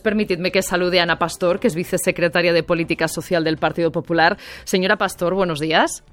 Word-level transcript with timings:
Permitidme 0.00 0.52
que 0.52 0.62
salude 0.62 1.00
a 1.00 1.02
Ana 1.02 1.18
Pastor, 1.18 1.58
que 1.58 1.66
es 1.66 1.74
vicesecretaria 1.74 2.52
de 2.52 2.62
Política 2.62 3.08
Social 3.08 3.42
del 3.42 3.56
Partido 3.56 3.90
Popular. 3.90 4.38
Señora 4.62 4.96
Pastor, 4.96 5.34
buenos 5.34 5.58
días. 5.58 6.04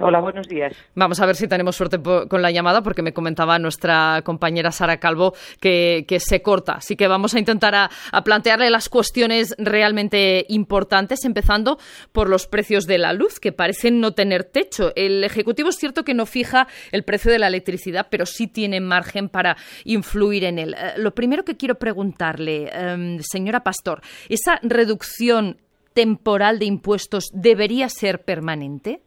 Hola, 0.00 0.20
buenos 0.20 0.46
días. 0.46 0.76
Vamos 0.94 1.18
a 1.18 1.26
ver 1.26 1.34
si 1.34 1.48
tenemos 1.48 1.74
suerte 1.74 2.00
con 2.00 2.40
la 2.40 2.52
llamada, 2.52 2.82
porque 2.82 3.02
me 3.02 3.12
comentaba 3.12 3.58
nuestra 3.58 4.22
compañera 4.24 4.70
Sara 4.70 5.00
Calvo 5.00 5.34
que, 5.60 6.04
se 6.20 6.40
corta. 6.40 6.74
Así 6.74 6.94
que 6.94 7.08
vamos 7.08 7.34
a 7.34 7.40
intentar 7.40 7.74
a, 7.74 7.90
plantearle 8.22 8.70
las 8.70 8.88
cuestiones 8.88 9.56
realmente 9.58 10.46
importantes, 10.50 11.24
empezando 11.24 11.78
por 12.12 12.28
los 12.28 12.46
precios 12.46 12.86
de 12.86 12.98
la 12.98 13.12
luz, 13.12 13.40
que 13.40 13.50
parecen 13.50 14.00
no 14.00 14.12
tener 14.12 14.44
techo. 14.44 14.92
El 14.94 15.24
Ejecutivo 15.24 15.70
es 15.70 15.76
cierto 15.76 16.04
que 16.04 16.14
no 16.14 16.26
fija 16.26 16.68
el 16.92 17.02
precio 17.02 17.32
de 17.32 17.40
la 17.40 17.48
electricidad, 17.48 18.06
pero 18.08 18.24
sí 18.24 18.46
tiene 18.46 18.80
margen 18.80 19.28
para 19.28 19.56
influir 19.84 20.44
en 20.44 20.60
él. 20.60 20.74
Eh, 20.78 20.94
lo 20.98 21.12
primero 21.14 21.44
que 21.44 21.56
quiero 21.56 21.76
preguntarle, 21.76 22.70
em, 22.72 23.18
señora 23.20 23.64
Pastor, 23.64 24.00
¿esa 24.28 24.60
reducción 24.62 25.56
temporal 25.92 26.60
de 26.60 26.66
impuestos 26.66 27.30
debería 27.32 27.88
ser 27.88 28.22
permanente? 28.22 29.02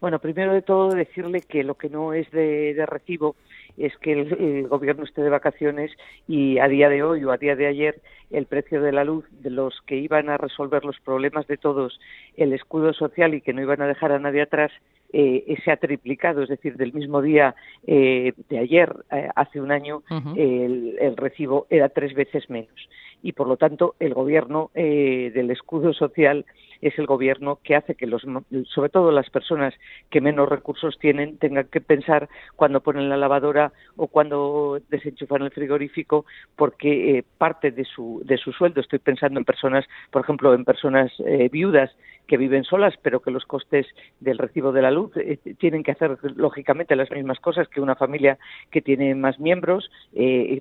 Bueno, 0.00 0.18
primero 0.18 0.54
de 0.54 0.62
todo 0.62 0.88
decirle 0.88 1.42
que 1.42 1.62
lo 1.62 1.74
que 1.74 1.90
no 1.90 2.14
es 2.14 2.30
de, 2.30 2.74
recibo 2.86 3.36
es 3.76 3.94
que 3.98 4.12
el, 4.12 4.66
gobierno 4.66 5.04
esté 5.04 5.22
de 5.22 5.28
vacaciones 5.28 5.90
y 6.26 6.58
a 6.58 6.68
día 6.68 6.88
de 6.88 7.02
hoy 7.02 7.22
o 7.24 7.32
a 7.32 7.36
día 7.36 7.54
de 7.54 7.66
ayer 7.66 8.00
el 8.30 8.46
precio 8.46 8.80
de 8.80 8.92
la 8.92 9.04
luz 9.04 9.26
de 9.30 9.50
los 9.50 9.78
que 9.86 9.96
iban 9.96 10.30
a 10.30 10.38
resolver 10.38 10.84
los 10.86 10.98
problemas 11.00 11.46
de 11.48 11.58
todos, 11.58 12.00
el 12.36 12.54
escudo 12.54 12.94
social 12.94 13.34
y 13.34 13.42
que 13.42 13.52
no 13.52 13.60
iban 13.60 13.82
a 13.82 13.86
dejar 13.86 14.12
a 14.12 14.18
nadie 14.18 14.42
atrás, 14.42 14.72
eh, 15.12 15.56
se 15.64 15.70
ha 15.72 15.76
triplicado, 15.76 16.42
es 16.42 16.48
decir, 16.48 16.76
del 16.76 16.92
mismo 16.92 17.20
día 17.20 17.54
eh, 17.86 18.32
de 18.48 18.58
ayer, 18.58 18.94
eh, 19.10 19.28
hace 19.34 19.60
un 19.60 19.72
año, 19.72 20.02
el, 20.36 20.96
el, 21.00 21.16
recibo 21.16 21.66
era 21.68 21.88
tres 21.88 22.14
veces 22.14 22.48
menos. 22.48 22.88
Y 23.22 23.32
por 23.32 23.48
lo 23.48 23.56
tanto, 23.56 23.96
el 23.98 24.14
gobierno 24.14 24.70
del 24.72 25.50
escudo 25.50 25.92
social 25.92 26.46
es 26.80 26.98
el 26.98 27.06
gobierno 27.06 27.58
que 27.62 27.76
hace 27.76 27.94
que 27.94 28.06
los, 28.06 28.26
sobre 28.66 28.88
todo 28.88 29.12
las 29.12 29.30
personas 29.30 29.74
que 30.10 30.20
menos 30.20 30.48
recursos 30.48 30.98
tienen 30.98 31.38
tengan 31.38 31.66
que 31.66 31.80
pensar 31.80 32.28
cuando 32.56 32.80
ponen 32.80 33.08
la 33.08 33.16
lavadora 33.16 33.72
o 33.96 34.06
cuando 34.06 34.80
desenchufan 34.88 35.42
el 35.42 35.50
frigorífico 35.50 36.24
porque 36.56 37.18
eh, 37.18 37.24
parte 37.38 37.70
de 37.70 37.84
su, 37.84 38.22
de 38.24 38.36
su 38.38 38.52
sueldo, 38.52 38.80
estoy 38.80 38.98
pensando 38.98 39.38
en 39.38 39.44
personas, 39.44 39.84
por 40.10 40.22
ejemplo, 40.22 40.54
en 40.54 40.64
personas 40.64 41.12
eh, 41.26 41.48
viudas 41.50 41.90
que 42.30 42.36
viven 42.36 42.62
solas, 42.62 42.94
pero 43.02 43.18
que 43.18 43.32
los 43.32 43.44
costes 43.44 43.88
del 44.20 44.38
recibo 44.38 44.70
de 44.70 44.82
la 44.82 44.92
luz 44.92 45.10
eh, 45.16 45.40
tienen 45.58 45.82
que 45.82 45.90
hacer 45.90 46.16
lógicamente 46.36 46.94
las 46.94 47.10
mismas 47.10 47.40
cosas 47.40 47.66
que 47.66 47.80
una 47.80 47.96
familia 47.96 48.38
que 48.70 48.80
tiene 48.80 49.16
más 49.16 49.40
miembros, 49.40 49.90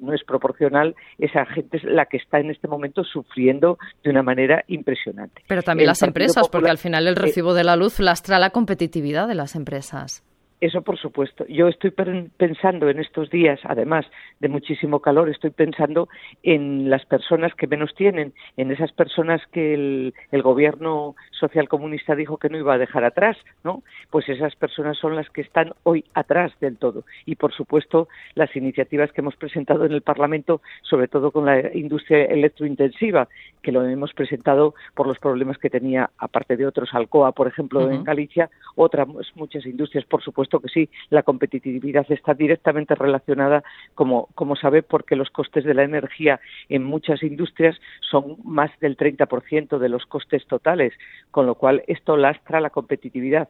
no 0.02 0.14
es 0.14 0.24
proporcional, 0.24 0.96
esa 1.20 1.46
gente 1.46 1.78
es 1.78 1.84
la 1.84 2.08
que 2.08 2.18
está 2.18 2.40
en 2.40 2.50
este 2.50 2.68
momento 2.68 3.04
sufriendo 3.04 3.78
de 4.04 4.10
una 4.10 4.24
manera 4.24 4.64
impresionante. 4.68 5.44
Pero 5.48 5.62
también 5.62 5.86
las 5.86 6.02
empresas, 6.02 6.50
porque 6.50 6.72
al 6.72 6.80
final 6.80 7.06
el 7.06 7.16
recibo 7.16 7.54
de 7.54 7.64
la 7.64 7.76
luz 7.76 8.00
lastra 8.00 8.40
la 8.40 8.50
competitividad 8.50 9.28
de 9.28 9.36
las 9.36 9.56
empresas. 9.56 10.24
Eso 10.62 10.82
por 10.82 10.98
supuesto. 10.98 11.46
Yo 11.48 11.70
estoy 11.70 11.92
pensando 11.92 12.90
en 12.90 13.00
estos 13.00 13.30
días, 13.30 13.62
además 13.64 14.06
de 14.42 14.50
muchísimo 14.50 15.00
calor, 15.00 15.30
estoy 15.30 15.52
pensando 15.52 16.10
en 16.44 16.90
las 16.90 17.06
personas 17.06 17.56
que 17.56 17.66
menos 17.66 17.96
tienen, 17.96 18.34
en 18.58 18.70
esas 18.72 18.92
personas 18.92 19.42
que 19.54 19.74
el, 19.74 20.14
el, 20.32 20.42
gobierno 20.42 21.16
social 21.32 21.70
comunista 21.70 22.14
dijo 22.14 22.38
que 22.38 22.50
no 22.50 22.58
iba 22.58 22.74
a 22.74 22.78
dejar 22.78 23.06
atrás, 23.06 23.38
¿no? 23.64 23.84
Pues 24.10 24.28
esas 24.28 24.54
personas 24.58 24.98
son 24.98 25.16
las 25.16 25.30
que 25.30 25.42
están 25.42 25.74
hoy 25.84 26.04
atrás 26.14 26.52
del 26.60 26.78
todo. 26.78 27.06
Y 27.26 27.36
por 27.36 27.54
supuesto, 27.54 28.10
las 28.36 28.54
iniciativas 28.54 29.14
que 29.14 29.22
hemos 29.22 29.38
presentado 29.38 29.86
en 29.86 29.94
el 29.94 30.02
Parlamento, 30.02 30.62
sobre 30.82 31.08
todo 31.08 31.32
con 31.32 31.46
la 31.46 31.74
industria 31.74 32.26
electrointensiva, 32.26 33.30
que 33.62 33.72
lo 33.72 33.86
hemos 33.86 34.14
presentado 34.14 34.74
por 34.94 35.08
los 35.08 35.20
problemas 35.20 35.58
que 35.58 35.70
tenía, 35.70 36.10
aparte 36.18 36.58
de 36.58 36.68
otros, 36.68 36.94
Alcoa, 36.94 37.32
por 37.32 37.48
ejemplo, 37.48 37.90
en 37.90 38.04
Galicia, 38.04 38.50
otras 38.76 39.08
muchas 39.36 39.66
industrias, 39.66 40.06
por 40.06 40.22
supuesto 40.22 40.49
que 40.58 40.70
sí, 40.70 40.90
la 41.12 41.22
competitividad 41.22 42.12
está 42.12 42.34
directamente 42.34 42.96
relacionada, 42.96 43.64
como, 43.94 44.30
como 44.34 44.56
sabe, 44.56 44.82
porque 44.82 45.16
los 45.16 45.30
costes 45.30 45.64
de 45.64 45.76
la 45.76 45.84
energía 45.84 46.40
en 46.68 46.84
muchas 46.84 47.22
industrias 47.22 47.80
son 48.02 48.38
más 48.44 48.72
del 48.80 48.98
30% 48.98 49.78
de 49.78 49.90
los 49.90 50.08
costes 50.08 50.48
totales, 50.48 50.94
con 51.30 51.46
lo 51.46 51.56
cual 51.56 51.84
esto 51.88 52.18
lastra 52.18 52.60
la 52.60 52.72
competitividad 52.72 53.50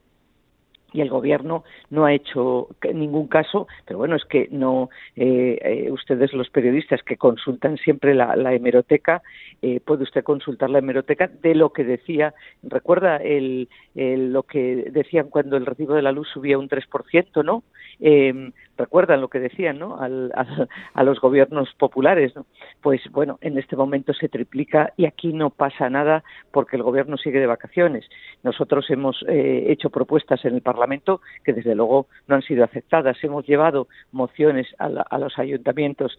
y 0.93 1.01
el 1.01 1.09
gobierno 1.09 1.63
no 1.89 2.05
ha 2.05 2.13
hecho 2.13 2.67
ningún 2.93 3.27
caso, 3.27 3.67
pero 3.85 3.99
bueno, 3.99 4.15
es 4.15 4.25
que 4.25 4.47
no, 4.51 4.89
eh, 5.15 5.59
eh, 5.61 5.91
ustedes 5.91 6.33
los 6.33 6.49
periodistas 6.49 7.03
que 7.03 7.17
consultan 7.17 7.77
siempre 7.77 8.13
la, 8.15 8.53
hemeroteca, 8.53 9.21
eh, 9.61 9.79
puede 9.79 10.03
usted 10.03 10.23
consultar 10.23 10.69
la 10.69 10.79
hemeroteca 10.79 11.27
de 11.27 11.55
lo 11.55 11.71
que 11.71 11.83
decía, 11.83 12.33
recuerda 12.63 13.17
el, 13.17 13.69
lo 13.95 14.43
que 14.43 14.89
decían 14.91 15.29
cuando 15.29 15.57
el 15.57 15.65
recibo 15.65 15.93
de 15.93 16.01
la 16.01 16.11
luz 16.11 16.27
subía 16.29 16.57
un 16.57 16.69
3%, 16.69 17.43
¿no? 17.43 17.63
recuerdan 18.77 19.19
lo 19.19 19.27
que 19.27 19.41
decían, 19.41 19.77
¿no? 19.77 19.99
a 19.99 21.03
los 21.03 21.19
gobiernos 21.19 21.73
populares, 21.77 22.33
¿no? 22.33 22.45
Pues 22.81 23.01
bueno, 23.11 23.37
en 23.41 23.57
este 23.57 23.75
momento 23.75 24.13
se 24.13 24.29
triplica 24.29 24.93
y 24.95 25.05
aquí 25.05 25.33
no 25.33 25.49
pasa 25.49 25.89
nada 25.89 26.23
porque 26.51 26.77
el 26.77 26.83
gobierno 26.83 27.17
sigue 27.17 27.41
de 27.41 27.45
vacaciones. 27.45 28.05
Nosotros 28.41 28.89
hemos 28.89 29.21
hecho 29.27 29.89
propuestas 29.89 30.45
en 30.45 30.55
el 30.55 30.61
Parlamento 30.61 30.78
Parlamento 30.79 31.19
que 31.43 31.51
desde 31.51 31.75
luego 31.75 32.07
no 32.27 32.35
han 32.35 32.41
sido 32.41 32.63
aceptadas. 32.63 33.21
Hemos 33.21 33.45
llevado 33.45 33.89
mociones 34.13 34.67
a, 34.79 35.17
los 35.17 35.37
ayuntamientos 35.37 36.17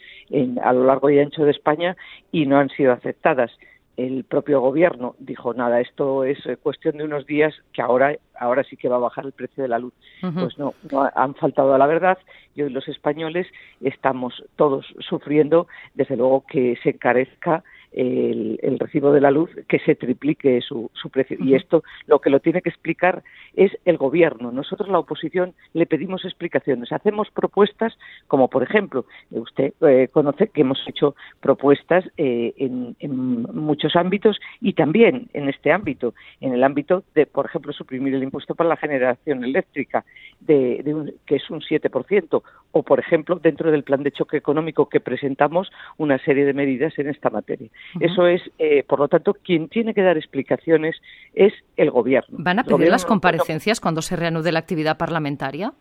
a 0.63 0.73
lo 0.75 0.85
largo 0.85 1.09
y 1.09 1.19
ancho 1.19 1.45
de 1.45 1.53
España 1.53 1.97
y 2.31 2.45
no 2.45 2.59
han 2.59 2.69
sido 2.69 2.93
aceptadas. 2.93 3.51
El 3.97 4.25
propio 4.25 4.61
gobierno 4.61 5.15
dijo 5.19 5.55
nada 5.55 5.81
esto 5.81 6.25
es 6.25 6.39
cuestión 6.63 6.99
de 6.99 7.05
unos 7.05 7.27
días 7.27 7.55
que 7.73 7.81
ahora 7.81 8.17
ahora 8.39 8.65
sí 8.65 8.77
que 8.77 8.89
va 8.89 8.97
a 8.97 9.07
bajar 9.09 9.25
el 9.25 9.33
precio 9.33 9.63
de 9.63 9.69
la 9.69 9.79
luz 9.79 9.93
pues 10.21 10.59
no, 10.59 10.75
no, 10.91 11.11
han 11.15 11.35
faltado 11.35 11.75
a 11.75 11.79
la 11.79 11.87
verdad 11.87 12.19
y 12.55 12.63
hoy 12.63 12.71
los 12.71 12.87
españoles 12.89 13.47
estamos 13.81 14.45
todos 14.57 14.87
sufriendo. 14.99 15.69
Desde 15.95 16.17
luego 16.17 16.45
que 16.47 16.79
se 16.83 16.91
encarezca 16.91 17.65
el, 17.93 18.79
recibo 18.79 19.13
de 19.13 19.21
la 19.21 19.31
luz 19.31 19.51
que 19.69 19.79
se 19.81 19.95
triplique 19.95 20.61
su, 20.61 20.91
precio. 21.13 21.37
Y 21.41 21.55
esto 21.55 21.83
lo 22.07 22.21
que 22.21 22.31
lo 22.31 22.41
tiene 22.41 22.63
que 22.63 22.69
explicar 22.69 23.23
es 23.55 23.73
el 23.85 23.97
gobierno. 23.97 24.53
Nosotros, 24.53 24.89
la 24.89 24.99
oposición, 24.99 25.55
le 25.73 25.87
pedimos 25.87 26.25
explicaciones. 26.25 26.93
Hacemos 26.93 27.31
propuestas 27.31 27.99
como, 28.29 28.49
por 28.49 28.63
ejemplo, 28.63 29.07
usted 29.31 29.75
eh, 29.83 30.09
conoce 30.13 30.49
que 30.49 30.63
hemos 30.63 30.83
hecho 30.87 31.15
propuestas 31.41 32.05
eh, 32.17 32.55
en, 32.57 32.97
muchos 33.53 33.97
ámbitos 33.97 34.39
y 34.61 34.75
también 34.75 35.29
en 35.33 35.49
este 35.49 35.73
ámbito, 35.73 36.15
en 36.41 36.55
el 36.55 36.63
ámbito 36.65 37.05
de, 37.15 37.27
por 37.27 37.47
ejemplo, 37.47 37.73
suprimir 37.73 38.15
el 38.15 38.23
impuesto 38.23 38.55
para 38.55 38.69
la 38.69 38.77
generación 38.77 39.45
eléctrica, 39.45 40.05
de, 40.41 41.15
que 41.27 41.37
es 41.37 41.51
un 41.51 41.61
7%, 41.61 42.43
o, 42.73 42.83
por 42.83 43.01
ejemplo, 43.01 43.37
dentro 43.37 43.71
del 43.71 43.83
plan 43.83 44.03
de 44.03 44.13
choque 44.13 44.37
económico 44.37 44.89
que 44.89 45.01
presentamos, 45.01 45.71
una 45.97 46.19
serie 46.19 46.45
de 46.45 46.55
medidas 46.55 46.99
en 46.99 47.09
esta 47.09 47.31
materia. 47.31 47.69
Eso 47.99 48.27
es, 48.27 48.43
eh, 48.59 48.85
por 48.85 48.99
lo 48.99 49.09
tanto, 49.09 49.35
quien 49.35 49.69
tiene 49.69 49.95
que 49.95 50.03
dar 50.03 50.17
explicaciones 50.17 50.97
es 51.35 51.53
el 51.77 51.91
Gobierno. 51.91 52.39
¿Van 52.41 52.59
a 52.59 52.65
pedir 52.65 52.89
las 52.89 53.05
comparecencias 53.05 53.81
cuando 53.81 54.03
se 54.03 54.17
reanude 54.17 54.53
la 54.53 54.61
actividad 54.61 54.97
parlamentaria? 54.97 55.73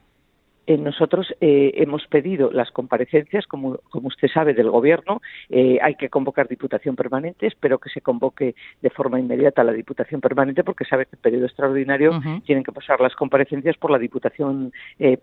Eh, 0.70 0.78
nosotros 0.78 1.34
eh, 1.42 1.72
hemos 1.78 2.06
pedido 2.06 2.52
las 2.52 2.70
comparecencias, 2.70 3.48
como, 3.48 3.80
usted 3.92 4.28
sabe, 4.28 4.54
del 4.54 4.70
Gobierno. 4.70 5.20
Eh, 5.50 5.80
hay 5.82 5.96
que 5.96 6.10
convocar 6.10 6.48
Diputación 6.48 6.96
Permanente. 6.96 7.48
Espero 7.48 7.80
que 7.80 7.90
se 7.90 8.02
convoque 8.02 8.54
de 8.80 8.90
forma 8.92 9.20
inmediata 9.20 9.64
la 9.64 9.74
Diputación 9.74 10.22
Permanente, 10.22 10.64
porque 10.64 10.86
sabe 10.86 11.08
que 11.08 11.16
en 11.16 11.24
periodo 11.24 11.48
extraordinario 11.48 12.22
tienen 12.46 12.64
que 12.64 12.72
pasar 12.72 13.02
las 13.02 13.16
comparecencias 13.16 13.78
por 13.78 13.90
la 13.90 13.98
Diputación 13.98 14.72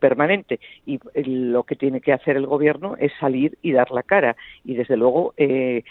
Permanente. 0.00 0.58
Y 0.84 0.98
lo 1.22 1.62
que 1.62 1.76
tiene 1.76 2.00
que 2.00 2.12
hacer 2.12 2.36
el 2.36 2.46
Gobierno 2.46 2.96
es 2.98 3.12
salir 3.20 3.56
y 3.62 3.70
dar 3.70 3.92
la 3.92 4.02
cara. 4.02 4.34
Y, 4.64 4.74
desde 4.74 4.96
luego, 4.96 5.32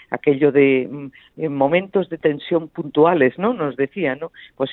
aquello 0.10 0.52
de 0.52 0.90
mm, 1.38 1.48
momentos 1.48 2.10
de 2.10 2.18
tensión 2.18 2.68
puntuales, 2.68 3.40
¿no? 3.40 3.54
Nos 3.54 3.78
decía, 3.78 4.16
¿no? 4.16 4.34
Pues, 4.58 4.72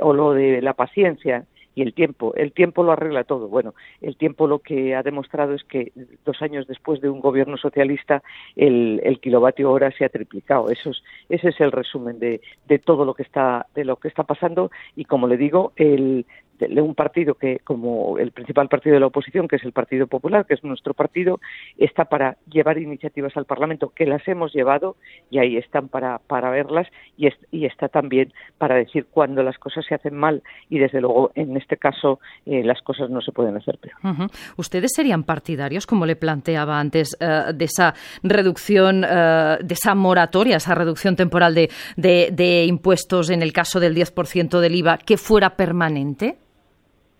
o 0.00 0.14
lo 0.14 0.32
de 0.32 0.62
la 0.62 0.72
paciencia 0.72 1.44
y 1.74 1.82
el 1.82 1.94
tiempo. 1.94 2.34
El 2.34 2.52
tiempo 2.52 2.82
lo 2.82 2.92
arregla 2.92 3.24
todo. 3.24 3.48
Bueno, 3.48 3.74
el 4.00 4.16
tiempo 4.16 4.46
lo 4.46 4.60
que 4.60 4.94
ha 4.94 5.02
demostrado 5.02 5.54
es 5.54 5.64
que 5.64 5.92
dos 6.24 6.40
años 6.42 6.66
después 6.66 7.00
de 7.00 7.08
un 7.08 7.20
gobierno 7.20 7.56
socialista 7.56 8.22
el, 8.56 9.00
el 9.04 9.20
kilovatio 9.20 9.70
hora 9.70 9.90
se 9.90 10.04
ha 10.04 10.08
triplicado. 10.08 10.70
Eso 10.70 10.90
es, 10.90 11.02
ese 11.28 11.48
es 11.48 11.60
el 11.60 11.72
resumen 11.72 12.18
de, 12.18 12.40
de, 12.66 12.78
todo 12.78 13.04
lo 13.04 13.14
que 13.14 13.22
está 13.22 13.66
de 13.74 13.84
lo 13.84 13.96
que 13.96 14.08
está 14.08 14.24
pasando 14.24 14.70
y 14.96 15.04
como 15.04 15.26
le 15.26 15.36
digo 15.36 15.72
el 15.76 16.26
de 16.58 16.80
un 16.80 16.94
partido 16.94 17.34
que, 17.34 17.58
como 17.64 18.18
el 18.18 18.30
principal 18.30 18.68
partido 18.68 18.94
de 18.94 19.00
la 19.00 19.06
oposición, 19.06 19.48
que 19.48 19.56
es 19.56 19.64
el 19.64 19.72
Partido 19.72 20.06
Popular, 20.06 20.46
que 20.46 20.54
es 20.54 20.62
nuestro 20.62 20.94
partido, 20.94 21.40
está 21.78 22.04
para 22.04 22.36
llevar 22.50 22.78
iniciativas 22.78 23.36
al 23.36 23.44
Parlamento, 23.44 23.92
que 23.94 24.06
las 24.06 24.26
hemos 24.28 24.52
llevado 24.52 24.96
y 25.30 25.38
ahí 25.38 25.56
están 25.56 25.88
para, 25.88 26.18
para 26.18 26.50
verlas 26.50 26.86
y, 27.16 27.28
está 27.64 27.88
también 27.88 28.32
para 28.58 28.76
decir 28.76 29.06
cuando 29.10 29.42
las 29.42 29.58
cosas 29.58 29.84
se 29.86 29.94
hacen 29.94 30.14
mal 30.14 30.42
y, 30.68 30.78
desde 30.78 31.00
luego, 31.00 31.32
en 31.34 31.56
este 31.56 31.76
caso, 31.76 32.20
eh, 32.46 32.62
las 32.62 32.82
cosas 32.82 33.10
no 33.10 33.20
se 33.20 33.32
pueden 33.32 33.56
hacer 33.56 33.78
peor. 33.78 33.96
¿Ustedes 34.56 34.92
serían 34.94 35.24
partidarios, 35.24 35.86
como 35.86 36.06
le 36.06 36.14
planteaba 36.14 36.78
antes, 36.78 37.16
eh, 37.20 37.52
de 37.54 37.64
esa 37.64 37.94
reducción, 38.22 39.04
eh, 39.04 39.58
de 39.60 39.74
esa 39.74 39.94
moratoria, 39.94 40.56
esa 40.56 40.74
reducción 40.74 41.16
temporal 41.16 41.54
de 41.54 42.64
impuestos 42.66 43.30
en 43.30 43.42
el 43.42 43.52
caso 43.52 43.80
del 43.80 43.94
10% 43.94 44.60
del 44.60 44.74
IVA, 44.74 44.98
que 44.98 45.16
fuera 45.16 45.56
permanente? 45.56 46.43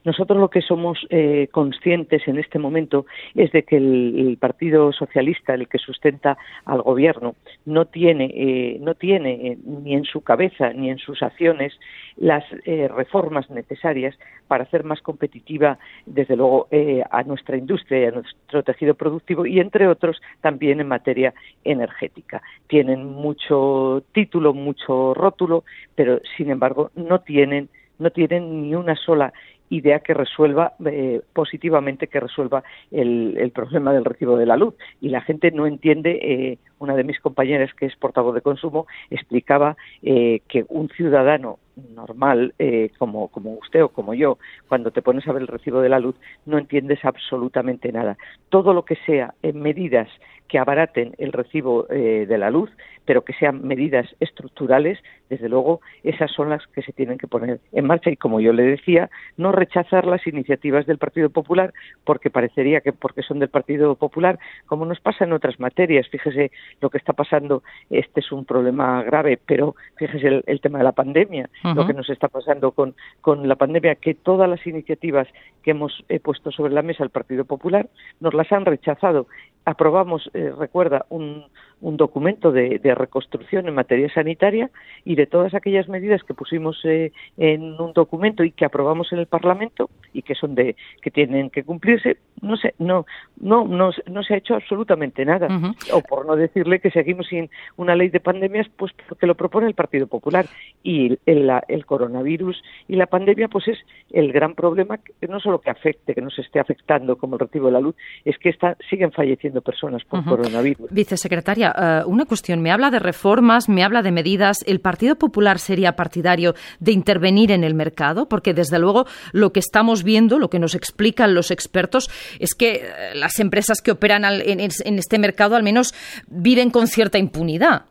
Nosotros 0.05 0.39
lo 0.39 0.51
que 0.51 0.61
somos 0.61 1.07
eh, 1.09 1.49
conscientes 1.51 2.29
en 2.29 2.39
este 2.39 2.59
momento 2.59 3.07
es 3.35 3.51
de 3.53 3.63
que 3.63 3.77
el, 3.79 4.37
Partido 4.39 4.93
Socialista, 4.93 5.55
el 5.55 5.69
que 5.69 5.79
sustenta 5.79 6.37
al 6.67 6.83
Gobierno, 6.83 7.37
no 7.65 7.87
tiene, 7.87 8.31
eh, 8.35 8.79
no 8.81 8.95
tiene 8.95 9.33
eh, 9.33 9.59
ni 9.65 9.95
en 9.95 10.05
su 10.05 10.21
cabeza 10.21 10.73
ni 10.75 10.91
en 10.91 10.99
sus 10.99 11.23
acciones 11.23 11.73
las 12.17 12.45
reformas 12.65 13.51
necesarias 13.51 14.17
para 14.47 14.65
hacer 14.65 14.85
más 14.85 15.01
competitiva, 15.01 15.79
desde 16.07 16.37
luego, 16.37 16.69
a 17.11 17.23
nuestra 17.25 17.57
industria 17.57 18.01
y 18.01 18.05
a 18.05 18.11
nuestro 18.13 18.63
tejido 18.63 18.95
productivo 18.95 19.47
y, 19.47 19.59
entre 19.59 19.89
otros, 19.89 20.23
también 20.41 20.81
en 20.81 20.87
materia 20.87 21.35
energética. 21.65 22.41
Tienen 22.69 23.05
mucho 23.05 24.05
título, 24.13 24.55
mucho 24.55 25.13
rótulo, 25.15 25.65
pero, 25.97 26.21
sin 26.37 26.51
embargo, 26.51 26.93
no 26.95 27.21
tienen 27.21 27.69
no 27.99 28.11
tienen 28.11 28.63
ni 28.63 28.75
una 28.75 28.97
sola 28.97 29.33
idea 29.71 30.01
que 30.01 30.15
resuelva 30.15 30.75
eh, 30.85 31.23
positivamente, 31.33 32.09
que 32.09 32.21
resuelva 32.21 32.63
el, 32.91 33.51
problema 33.55 33.93
del 33.93 34.05
recibo 34.05 34.37
de 34.37 34.47
la 34.47 34.57
luz. 34.57 34.75
Y 35.01 35.09
la 35.09 35.21
gente 35.21 35.51
no 35.51 35.67
entiende, 35.67 36.19
eh, 36.23 36.59
una 36.79 36.95
de 36.95 37.05
mis 37.05 37.21
compañeras 37.21 37.73
que 37.75 37.87
es 37.87 37.97
portavoz 37.97 38.35
de 38.35 38.41
consumo 38.41 38.87
explicaba 39.11 39.77
eh, 40.03 40.41
que 40.49 40.65
un 40.69 40.89
ciudadano 40.89 41.59
normal 41.93 42.55
como, 42.99 43.27
como 43.29 43.55
usted 43.55 43.83
o 43.83 43.89
como 43.89 44.15
yo, 44.15 44.39
cuando 44.69 44.93
te 44.93 45.03
pones 45.03 45.27
a 45.27 45.33
ver 45.33 45.43
el 45.43 45.49
recibo 45.49 45.81
de 45.81 45.89
la 45.89 45.99
luz, 45.99 46.15
no 46.47 46.57
entiendes 46.57 47.05
absolutamente 47.05 47.91
nada. 47.91 48.17
Todo 48.49 48.73
lo 48.73 48.85
que 48.85 48.95
sea 49.07 49.35
en 49.43 49.61
medidas 49.61 50.09
que 50.47 50.59
abaraten 50.59 51.17
el 51.19 51.33
recibo 51.33 51.83
de 51.89 52.39
la 52.39 52.51
luz 52.51 52.71
pero 53.05 53.23
que 53.23 53.33
sean 53.35 53.67
medidas 53.67 54.07
estructurales, 54.21 54.99
desde 55.29 55.49
luego 55.49 55.81
esas 56.03 56.31
son 56.31 56.51
las 56.51 56.67
que 56.69 56.83
se 56.83 56.93
tienen 56.93 57.19
que 57.19 57.27
poner 57.27 57.61
en 57.73 57.87
marcha 57.87 58.11
y 58.11 58.17
como 58.17 58.41
yo 58.41 58.53
le 58.53 58.63
decía, 58.63 59.11
no 59.37 59.53
rechazar 59.53 60.07
las 60.07 60.27
iniciativas 60.27 60.87
del 60.87 60.99
Partido 60.99 61.31
Popular 61.31 61.73
porque 62.05 62.31
parecería 62.31 62.81
que 62.81 62.93
porque 62.93 63.23
son 63.23 63.39
del 63.39 63.49
Partido 63.49 63.95
Popular, 63.95 64.39
como 64.67 64.87
nos 64.87 65.01
pasa 65.01 65.25
en 65.25 65.33
otras 65.33 65.61
materias, 65.61 66.09
fíjese 66.09 66.51
lo 66.81 66.91
que 66.91 66.99
está 66.99 67.13
pasando, 67.13 67.63
este 67.91 68.21
es 68.21 68.33
un 68.33 68.45
problema 68.45 69.03
grave, 69.03 69.39
pero 69.45 69.75
fíjese 69.97 70.43
el, 70.47 70.61
tema 70.61 70.79
de 70.79 70.85
la 70.85 70.93
pandemia, 70.93 71.49
lo 71.63 71.87
que 71.87 71.95
nos 71.95 72.09
está 72.11 72.29
pasando 72.29 72.73
con, 72.73 72.95
con 73.21 73.49
la 73.49 73.57
pandemia, 73.57 73.97
que 73.97 74.15
todas 74.15 74.49
las 74.49 74.67
iniciativas 74.67 75.29
que 75.63 75.73
hemos 75.73 76.05
puesto 76.23 76.51
sobre 76.51 76.73
la 76.73 76.83
mesa 76.83 77.05
el 77.05 77.11
Partido 77.11 77.45
Popular 77.45 77.89
nos 78.21 78.35
las 78.35 78.51
han 78.53 78.65
rechazado. 78.65 79.27
Aprobamos, 79.65 80.31
eh, 80.35 80.53
recuerda, 80.59 81.07
un, 81.09 81.45
un 81.85 81.97
documento 81.99 82.51
de, 82.51 82.81
reconstrucción 82.95 83.69
en 83.69 83.75
materia 83.75 84.13
sanitaria 84.13 84.71
y 85.05 85.17
de 85.17 85.27
todas 85.27 85.55
aquellas 85.55 85.89
medidas 85.89 86.23
que 86.23 86.33
pusimos 86.33 86.81
eh, 86.85 87.13
en 87.37 87.81
un 87.81 87.93
documento 87.93 88.43
y 88.43 88.53
que 88.53 88.65
aprobamos 88.65 89.13
en 89.13 89.19
el 89.19 89.27
Parlamento 89.27 89.91
y 90.13 90.23
que 90.23 90.35
son 90.35 90.55
de 90.55 90.77
que 91.03 91.11
tienen 91.11 91.51
que 91.51 91.65
cumplirse 91.65 92.17
no 92.41 92.57
sé 92.57 92.75
no 92.79 93.05
no 93.41 93.67
no, 93.67 93.91
no 94.07 94.23
se 94.23 94.35
ha 94.35 94.39
hecho 94.39 94.55
absolutamente 94.55 95.25
nada. 95.25 95.49
O 95.93 96.01
por 96.01 96.27
no 96.27 96.37
decirle 96.37 96.81
que 96.81 96.91
seguimos 96.91 97.27
sin 97.27 97.51
una 97.77 97.95
ley 97.95 98.09
de 98.09 98.21
pandemias 98.21 98.67
pues 98.77 98.93
porque 99.09 99.27
lo 99.27 99.35
propone 99.35 99.67
el 99.67 99.75
Partido 99.75 100.07
Popular. 100.07 100.47
Y 100.83 101.19
el, 101.27 101.51
el 101.69 101.87
coronavirus 101.87 102.63
y 102.89 102.97
la 102.97 103.07
pandemia 103.07 103.49
pues 103.49 103.69
es 103.69 103.79
el 104.11 104.33
gran 104.33 104.55
problema 104.55 104.99
que 104.99 105.29
no 105.29 105.41
solo 105.41 105.61
que 105.61 105.71
afecte 105.71 106.15
que 106.15 106.23
nos 106.23 106.39
esté 106.39 106.61
afectando 106.61 107.17
como 107.17 107.37
el 107.37 107.41
recibo 107.41 107.67
de 107.67 107.73
la 107.73 107.81
luz 107.81 107.95
es 108.25 108.39
que 108.39 108.49
está, 108.49 108.77
siguen 108.89 109.13
falleciendo 109.13 109.54
personas 109.61 110.03
por 110.05 110.25
coronavirus 110.25 110.91
vicesecretaria 110.91 111.75
eh, 111.77 112.03
una 112.07 112.25
cuestión. 112.25 112.61
Me 112.61 112.71
habla 112.71 112.91
de 112.91 112.99
reformas, 112.99 113.69
me 113.69 113.85
habla 113.85 114.03
de 114.03 114.13
medidas. 114.13 114.65
¿El 114.67 114.81
Partido 114.81 115.17
Popular 115.17 115.59
sería 115.59 115.97
partidario 115.97 116.55
de 116.81 116.93
intervenir 116.93 117.51
en 117.51 117.65
el 117.65 117.75
mercado? 117.75 118.29
Porque, 118.29 118.55
desde 118.55 118.79
luego, 118.79 119.07
lo 119.33 119.53
que 119.53 119.61
estamos 119.61 120.03
viendo, 120.03 120.39
lo 120.39 120.51
que 120.51 120.59
nos 120.59 120.75
explican 120.75 121.35
los 121.35 121.51
expertos, 121.51 122.11
es 122.39 122.55
que 122.55 122.77
eh, 122.77 123.15
las 123.15 123.39
empresas 123.39 123.81
que 123.81 123.91
operan 123.91 124.25
en 124.25 124.61
este 124.61 125.19
mercado 125.19 125.57
al 125.57 125.63
menos 125.63 125.95
viven 126.27 126.71
con 126.71 126.87
cierta 126.87 127.19
impunidad. 127.19 127.87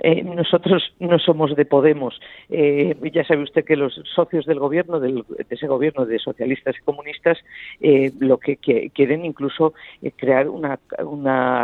Eh, 0.00 0.22
nosotros 0.22 0.94
no 1.00 1.18
somos 1.18 1.56
de 1.56 1.64
Podemos. 1.64 2.20
Eh, 2.48 2.96
ya 3.12 3.24
sabe 3.24 3.42
usted 3.42 3.64
que 3.64 3.76
los 3.76 3.94
socios 4.14 4.46
del 4.46 4.58
gobierno, 4.58 5.00
de 5.00 5.24
ese 5.50 5.66
gobierno 5.66 6.06
de 6.06 6.18
socialistas 6.18 6.76
y 6.76 6.84
comunistas, 6.84 7.38
eh, 7.80 8.12
lo 8.20 8.38
que, 8.38 8.56
quieren 8.56 9.24
incluso 9.24 9.74
crear 10.16 10.48
una, 10.48 10.78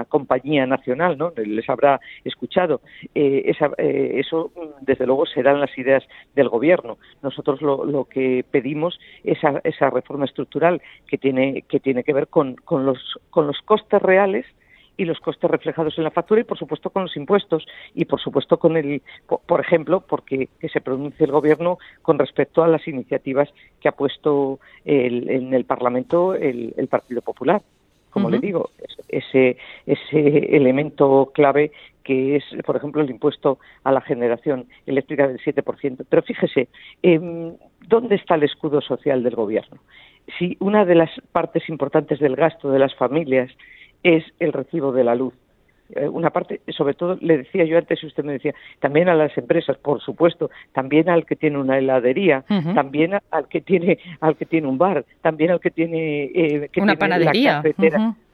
compañía 0.09 0.67
nacional, 0.67 1.17
¿no? 1.19 1.33
Les 1.37 1.69
habrá 1.69 2.01
escuchado. 2.25 2.81
eso, 3.15 4.53
desde 4.81 5.07
luego, 5.07 5.27
serán 5.27 5.61
las 5.61 5.77
ideas 5.79 6.05
del 6.35 6.49
gobierno. 6.49 6.99
Nosotros 7.23 7.61
lo, 7.63 8.05
que 8.05 8.45
pedimos 8.51 8.99
es 9.23 9.39
esa, 9.65 9.91
reforma 9.91 10.25
estructural 10.25 10.83
que 11.07 11.19
tiene 11.19 11.63
que, 11.63 11.81
tiene 11.81 12.05
que 12.05 12.13
ver 12.13 12.29
con, 12.29 12.57
con, 12.57 12.85
los, 12.85 12.99
con 13.31 13.47
los 13.47 13.61
costes 13.63 14.01
reales 14.03 14.47
y 14.97 15.05
los 15.05 15.21
costes 15.21 15.51
reflejados 15.51 15.97
en 15.99 16.05
la 16.05 16.11
factura 16.11 16.41
y 16.41 16.45
por 16.45 16.59
supuesto 16.59 16.91
con 16.91 17.03
los 17.03 17.17
impuestos 17.17 17.67
y 17.95 18.05
por 18.05 18.21
supuesto 18.21 18.59
con 18.59 18.77
el 18.77 19.03
por 19.47 19.61
ejemplo 19.61 20.01
porque 20.01 20.49
que 20.61 20.69
se 20.69 20.81
pronuncie 20.81 21.27
el 21.27 21.33
gobierno 21.33 21.79
con 22.03 22.19
respecto 22.19 22.63
a 22.63 22.69
las 22.69 22.87
iniciativas 22.87 23.49
que 23.81 23.89
ha 23.89 23.93
puesto 23.93 24.61
en 24.85 25.53
el 25.55 25.65
Parlamento 25.65 26.35
el, 26.35 26.89
Partido 26.89 27.23
Popular 27.23 27.63
como 28.11 28.31
le 28.31 28.39
digo 28.39 28.71
ese 29.09 29.57
ese 29.87 30.57
elemento 30.57 31.31
clave 31.35 31.73
que 32.05 32.37
es, 32.37 32.45
por 32.65 32.77
ejemplo, 32.77 33.03
el 33.03 33.11
impuesto 33.11 33.59
a 33.83 33.91
la 33.91 34.03
generación 34.03 34.67
eléctrica 34.87 35.27
del 35.27 35.41
7%. 35.41 36.05
Pero 36.09 36.23
fíjese, 36.23 36.69
em, 37.03 37.55
¿dónde 37.89 38.17
está 38.17 38.35
el 38.35 38.45
escudo 38.45 38.81
social 38.83 39.23
del 39.23 39.35
Gobierno? 39.35 39.81
Si 40.39 40.57
una 40.61 40.85
de 40.85 40.95
las 40.95 41.11
partes 41.33 41.69
importantes 41.69 42.21
del 42.21 42.37
gasto 42.37 42.71
de 42.71 42.79
las 42.79 42.95
familias 42.95 43.51
es 44.05 44.23
el 44.39 44.53
recibo 44.53 44.93
de 44.93 45.03
la 45.03 45.17
luz. 45.17 45.35
Eh, 45.91 46.09
una 46.09 46.31
parte, 46.31 46.61
sobre 46.69 46.95
todo, 46.95 47.19
le 47.21 47.39
decía 47.39 47.65
yo 47.65 47.77
antes, 47.77 48.03
usted 48.05 48.25
me 48.25 48.35
decía, 48.35 48.55
también 48.79 49.09
a 49.09 49.15
las 49.15 49.37
empresas, 49.37 49.77
por 49.77 50.01
supuesto, 50.01 50.51
también 50.73 51.09
al 51.09 51.27
que 51.27 51.37
tiene 51.37 51.59
una 51.59 51.79
heladería, 51.79 52.45
también 52.75 53.19
al 53.31 53.49
que 53.49 53.61
tiene, 53.61 53.99
al 54.21 54.37
que 54.37 54.47
tiene 54.47 54.69
un 54.69 54.79
bar, 54.79 55.05
también 55.21 55.51
al 55.51 55.61
que 55.61 55.71
tiene, 55.71 56.25
eh, 56.35 56.71
una 56.77 56.97
panadería. 56.97 57.63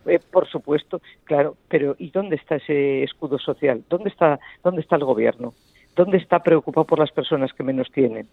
Eh, 0.07 0.19
por 0.33 0.49
supuesto, 0.49 1.03
claro, 1.25 1.57
pero 1.69 1.95
¿y 1.99 2.11
dónde 2.11 2.37
está 2.37 2.57
ese 2.57 3.03
escudo 3.03 3.39
social? 3.39 3.83
¿Dónde 3.89 4.09
está, 4.09 4.41
dónde 4.65 4.81
está 4.81 4.97
el 4.97 5.05
gobierno? 5.05 5.53
¿Dónde 5.95 6.17
está 6.17 6.43
preocupado 6.43 6.87
por 6.87 6.99
las 6.99 7.11
personas 7.11 7.53
que 7.53 7.63
menos 7.63 7.91
tienen? 7.93 8.27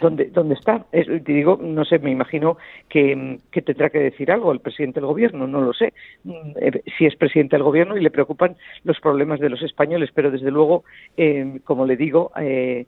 ¿Dónde, 0.00 0.26
dónde 0.26 0.54
está? 0.54 0.86
te 0.90 1.20
digo, 1.32 1.58
no 1.60 1.84
sé, 1.84 1.98
me 1.98 2.10
imagino 2.10 2.56
que, 2.88 3.38
tendrá 3.64 3.90
que 3.90 3.98
decir 3.98 4.30
algo 4.30 4.52
el 4.52 4.60
presidente 4.60 5.00
del 5.00 5.08
gobierno, 5.08 5.46
no 5.46 5.60
lo 5.60 5.72
sé. 5.72 5.92
Mm, 6.24 6.52
eh, 6.60 6.82
si 6.96 7.06
es 7.06 7.16
presidente 7.16 7.56
del 7.56 7.64
gobierno 7.64 7.96
y 7.96 8.00
le 8.00 8.10
preocupan 8.10 8.56
los 8.84 9.00
problemas 9.00 9.40
de 9.40 9.50
los 9.50 9.62
españoles, 9.62 10.10
pero 10.14 10.30
desde 10.30 10.50
luego, 10.50 10.84
eh, 11.16 11.60
como 11.64 11.86
le 11.86 11.96
digo, 11.96 12.30
eh, 12.40 12.86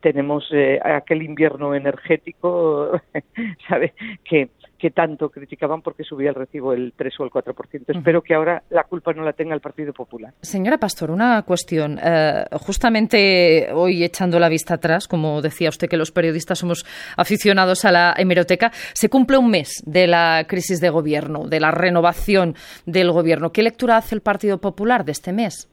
tenemos 0.00 0.50
aquel 0.82 1.22
invierno 1.22 1.74
energético, 1.74 3.00
¿sabe? 3.68 3.92
Que, 4.24 4.48
que 4.80 4.90
tanto 4.90 5.28
criticaban 5.28 5.82
porque 5.82 6.04
subía 6.04 6.30
el 6.30 6.34
recibo 6.34 6.72
el 6.72 6.94
3 6.96 7.20
o 7.20 7.24
el 7.24 7.30
4%. 7.30 7.84
Espero 7.86 8.22
que 8.22 8.34
ahora 8.34 8.62
la 8.70 8.84
culpa 8.84 9.12
no 9.12 9.22
la 9.22 9.34
tenga 9.34 9.54
el 9.54 9.60
Partido 9.60 9.92
Popular. 9.92 10.32
Señora 10.40 10.78
Pastor, 10.78 11.10
una 11.10 11.42
cuestión. 11.42 11.98
Eh, 12.02 12.44
justamente 12.52 13.68
hoy, 13.74 14.02
echando 14.02 14.38
la 14.38 14.48
vista 14.48 14.74
atrás, 14.74 15.06
como 15.06 15.42
decía 15.42 15.68
usted 15.68 15.88
que 15.88 15.98
los 15.98 16.10
periodistas 16.10 16.58
somos 16.58 16.86
aficionados 17.16 17.84
a 17.84 17.92
la 17.92 18.14
hemeroteca, 18.16 18.72
se 18.94 19.10
cumple 19.10 19.36
un 19.36 19.50
mes 19.50 19.82
de 19.84 20.06
la 20.06 20.46
crisis 20.48 20.80
de 20.80 20.88
gobierno, 20.88 21.46
de 21.46 21.60
la 21.60 21.70
renovación 21.70 22.54
del 22.86 23.12
gobierno. 23.12 23.52
¿Qué 23.52 23.62
lectura 23.62 23.98
hace 23.98 24.14
el 24.14 24.22
Partido 24.22 24.58
Popular 24.58 25.04
de 25.04 25.12
este 25.12 25.32
mes? 25.32 25.68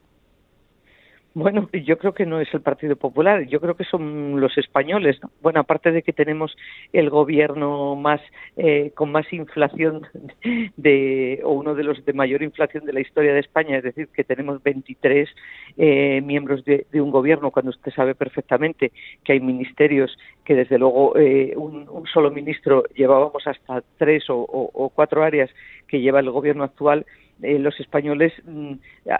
Bueno, 1.38 1.68
yo 1.72 1.98
creo 1.98 2.14
que 2.14 2.26
no 2.26 2.40
es 2.40 2.52
el 2.52 2.62
Partido 2.62 2.96
Popular, 2.96 3.46
yo 3.46 3.60
creo 3.60 3.76
que 3.76 3.84
son 3.84 4.40
los 4.40 4.58
españoles. 4.58 5.20
Bueno, 5.40 5.60
aparte 5.60 5.92
de 5.92 6.02
que 6.02 6.12
tenemos 6.12 6.56
el 6.92 7.10
gobierno 7.10 7.94
más 7.94 8.20
eh, 8.56 8.90
con 8.96 9.12
más 9.12 9.32
inflación 9.32 10.04
de 10.76 11.40
o 11.44 11.52
uno 11.52 11.76
de 11.76 11.84
los 11.84 12.04
de 12.04 12.12
mayor 12.12 12.42
inflación 12.42 12.84
de 12.86 12.92
la 12.92 12.98
historia 12.98 13.34
de 13.34 13.38
España, 13.38 13.76
es 13.76 13.84
decir, 13.84 14.08
que 14.08 14.24
tenemos 14.24 14.60
23 14.64 15.28
eh, 15.76 16.20
miembros 16.22 16.64
de, 16.64 16.84
un 16.94 17.12
gobierno, 17.12 17.52
cuando 17.52 17.70
usted 17.70 17.92
sabe 17.92 18.16
perfectamente 18.16 18.90
que 19.22 19.34
hay 19.34 19.40
ministerios 19.40 20.18
que 20.44 20.56
desde 20.56 20.76
luego 20.76 21.16
eh, 21.16 21.54
un, 21.56 21.86
solo 22.12 22.32
ministro 22.32 22.82
llevábamos 22.96 23.46
hasta 23.46 23.84
tres 23.96 24.24
o 24.28 24.90
cuatro 24.92 25.22
áreas 25.22 25.50
que 25.86 26.00
lleva 26.00 26.18
el 26.18 26.32
gobierno 26.32 26.64
actual 26.64 27.06
eh, 27.42 27.58
los 27.58 27.78
españoles 27.80 28.32
mm, 28.44 28.72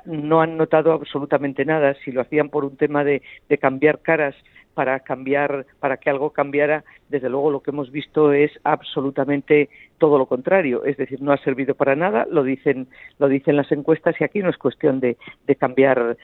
no 0.07 0.41
han 0.41 0.57
notado 0.57 0.93
absolutamente 0.93 1.65
nada. 1.65 1.95
Si 2.05 2.13
lo 2.13 2.21
hacían 2.21 2.49
por 2.49 2.65
un 2.65 2.77
tema 2.77 3.05
de, 3.05 3.23
de 3.49 3.59
cambiar 3.59 4.01
caras 4.01 4.35
para 4.75 5.01
cambiar, 5.01 5.67
para 5.81 5.97
que 5.97 6.09
algo 6.09 6.31
cambiara, 6.31 6.85
desde 7.09 7.29
luego 7.29 7.51
lo 7.51 7.61
que 7.61 7.73
hemos 7.73 7.91
visto 7.91 8.33
es 8.33 8.53
absolutamente 8.63 9.69
todo 9.99 10.19
lo 10.19 10.27
contrario, 10.27 10.85
es 10.85 10.97
decir, 10.97 11.21
no 11.21 11.33
ha 11.33 11.37
servido 11.39 11.75
para 11.75 11.97
nada, 11.97 12.27
lo 12.31 12.43
dicen, 12.43 12.89
lo 13.19 13.29
dicen 13.29 13.57
las 13.57 13.71
encuestas 13.73 14.15
y 14.21 14.25
aquí 14.25 14.41
no 14.41 14.51
es 14.51 14.57
cuestión 14.57 15.01
de, 15.01 15.17
de 15.47 15.57
cambiar, 15.57 16.17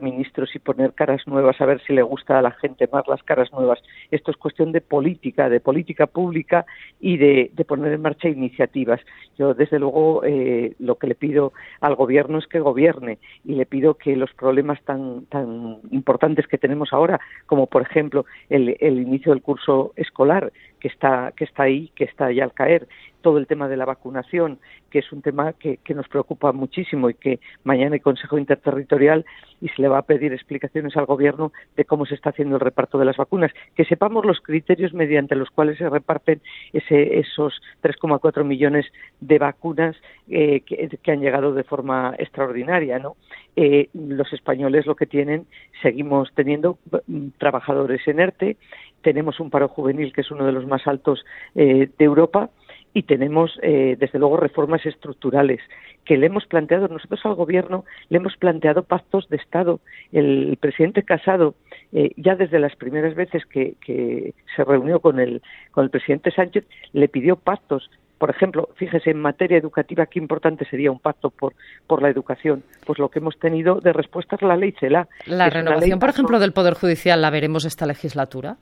ministros 0.00 0.54
y 0.54 0.60
poner 0.60 0.92
caras 0.92 1.26
nuevas 1.26 1.60
a 1.60 1.66
ver 1.66 1.80
si 1.84 1.92
le 1.92 2.02
gusta 2.02 2.38
a 2.38 2.42
la 2.42 2.52
gente 2.52 2.88
más 2.92 3.08
las 3.08 3.22
caras 3.24 3.52
nuevas. 3.52 3.82
Esto 4.12 4.30
es 4.30 4.36
cuestión 4.36 4.70
de 4.70 4.80
política, 4.80 5.48
de 5.48 5.58
política 5.58 6.06
pública 6.06 6.64
y 7.00 7.16
de, 7.16 7.50
de 7.52 7.64
poner 7.64 7.92
en 7.92 8.02
marcha 8.02 8.28
iniciativas. 8.28 9.00
Yo, 9.36 9.54
desde 9.54 9.80
luego, 9.80 10.22
eh, 10.24 10.74
lo 10.78 10.94
que 10.96 11.08
le 11.08 11.16
pido 11.16 11.52
al 11.80 11.96
gobierno 11.96 12.38
es 12.38 12.46
que 12.46 12.60
gobierne 12.60 13.18
y 13.44 13.54
le 13.54 13.66
pido 13.66 13.94
que 13.94 14.14
los 14.14 14.32
problemas 14.34 14.80
tan, 14.84 15.26
tan 15.26 15.78
importantes 15.90 16.46
que 16.46 16.58
tenemos 16.58 16.92
ahora, 16.92 17.18
como 17.46 17.66
por 17.66 17.82
ejemplo 17.82 18.24
el, 18.48 18.76
el 18.78 19.00
inicio 19.00 19.32
del 19.32 19.42
curso 19.42 19.92
escolar, 19.96 20.52
que 20.86 20.92
está, 20.92 21.32
que 21.32 21.44
está 21.44 21.64
ahí, 21.64 21.90
que 21.96 22.04
está 22.04 22.30
ya 22.30 22.44
al 22.44 22.52
caer, 22.52 22.86
todo 23.26 23.38
el 23.38 23.48
tema 23.48 23.66
de 23.66 23.76
la 23.76 23.84
vacunación, 23.84 24.60
que 24.88 25.00
es 25.00 25.10
un 25.10 25.20
tema 25.20 25.52
que, 25.52 25.80
nos 25.96 26.06
preocupa 26.06 26.52
muchísimo 26.52 27.10
y 27.10 27.14
que 27.14 27.40
mañana 27.64 27.94
hay 27.94 28.00
Consejo 28.00 28.38
Interterritorial 28.38 29.24
y 29.60 29.68
se 29.70 29.82
le 29.82 29.88
va 29.88 29.98
a 29.98 30.02
pedir 30.02 30.32
explicaciones 30.32 30.96
al 30.96 31.06
Gobierno 31.06 31.50
de 31.76 31.84
cómo 31.84 32.06
se 32.06 32.14
está 32.14 32.30
haciendo 32.30 32.54
el 32.54 32.60
reparto 32.60 32.98
de 32.98 33.04
las 33.04 33.16
vacunas, 33.16 33.50
que 33.74 33.84
sepamos 33.84 34.24
los 34.24 34.40
criterios 34.40 34.94
mediante 34.94 35.34
los 35.34 35.50
cuales 35.50 35.76
se 35.76 35.90
reparten 35.90 36.40
ese, 36.72 37.18
esos 37.18 37.60
3,4 37.82 38.44
millones 38.44 38.86
de 39.20 39.40
vacunas 39.40 39.96
eh, 40.28 40.60
que, 40.60 40.88
que, 41.02 41.10
han 41.10 41.20
llegado 41.20 41.52
de 41.52 41.64
forma 41.64 42.14
extraordinaria, 42.18 43.00
¿no? 43.00 43.16
Eh, 43.56 43.88
los 43.92 44.32
españoles 44.32 44.86
lo 44.86 44.94
que 44.94 45.06
tienen, 45.06 45.46
seguimos 45.82 46.30
teniendo 46.34 46.78
mm, 47.08 47.30
trabajadores 47.38 48.06
en 48.06 48.20
ERTE, 48.20 48.56
tenemos 49.02 49.40
un 49.40 49.50
paro 49.50 49.68
juvenil 49.68 50.12
que 50.12 50.20
es 50.20 50.30
uno 50.30 50.44
de 50.46 50.52
los 50.52 50.66
más 50.66 50.86
altos 50.86 51.24
eh, 51.54 51.88
de 51.96 52.04
Europa 52.04 52.50
y 52.96 53.02
tenemos, 53.02 53.50
eh, 53.60 53.94
desde 54.00 54.18
luego, 54.18 54.38
reformas 54.38 54.86
estructurales 54.86 55.60
que 56.06 56.16
le 56.16 56.28
hemos 56.28 56.46
planteado 56.46 56.88
nosotros 56.88 57.20
al 57.24 57.34
Gobierno, 57.34 57.84
le 58.08 58.16
hemos 58.16 58.38
planteado 58.38 58.84
pactos 58.84 59.28
de 59.28 59.36
Estado. 59.36 59.80
El 60.12 60.56
presidente 60.58 61.02
Casado, 61.02 61.56
eh, 61.92 62.12
ya 62.16 62.36
desde 62.36 62.58
las 62.58 62.74
primeras 62.74 63.14
veces 63.14 63.44
que, 63.44 63.74
que, 63.84 64.32
se 64.56 64.64
reunió 64.64 65.00
con 65.00 65.20
el, 65.20 65.42
con 65.72 65.84
el 65.84 65.90
presidente 65.90 66.30
Sánchez, 66.30 66.64
le 66.94 67.08
pidió 67.08 67.36
pactos. 67.36 67.90
Por 68.16 68.30
ejemplo, 68.30 68.70
fíjese, 68.76 69.10
en 69.10 69.20
materia 69.20 69.58
educativa, 69.58 70.06
qué 70.06 70.18
importante 70.18 70.64
sería 70.64 70.90
un 70.90 70.98
pacto 70.98 71.28
por, 71.28 71.52
por 71.86 72.00
la 72.00 72.08
educación. 72.08 72.62
Pues 72.86 72.98
lo 72.98 73.10
que 73.10 73.18
hemos 73.18 73.38
tenido 73.38 73.78
de 73.82 73.92
respuesta 73.92 74.36
es 74.36 74.42
la 74.42 74.56
ley 74.56 74.72
CELA. 74.80 75.06
La 75.26 75.50
renovación, 75.50 75.98
por 75.98 76.08
ejemplo, 76.08 76.38
del 76.38 76.54
Poder 76.54 76.72
Judicial, 76.72 77.20
¿la 77.20 77.28
veremos 77.28 77.66
esta 77.66 77.84
legislatura? 77.84 78.56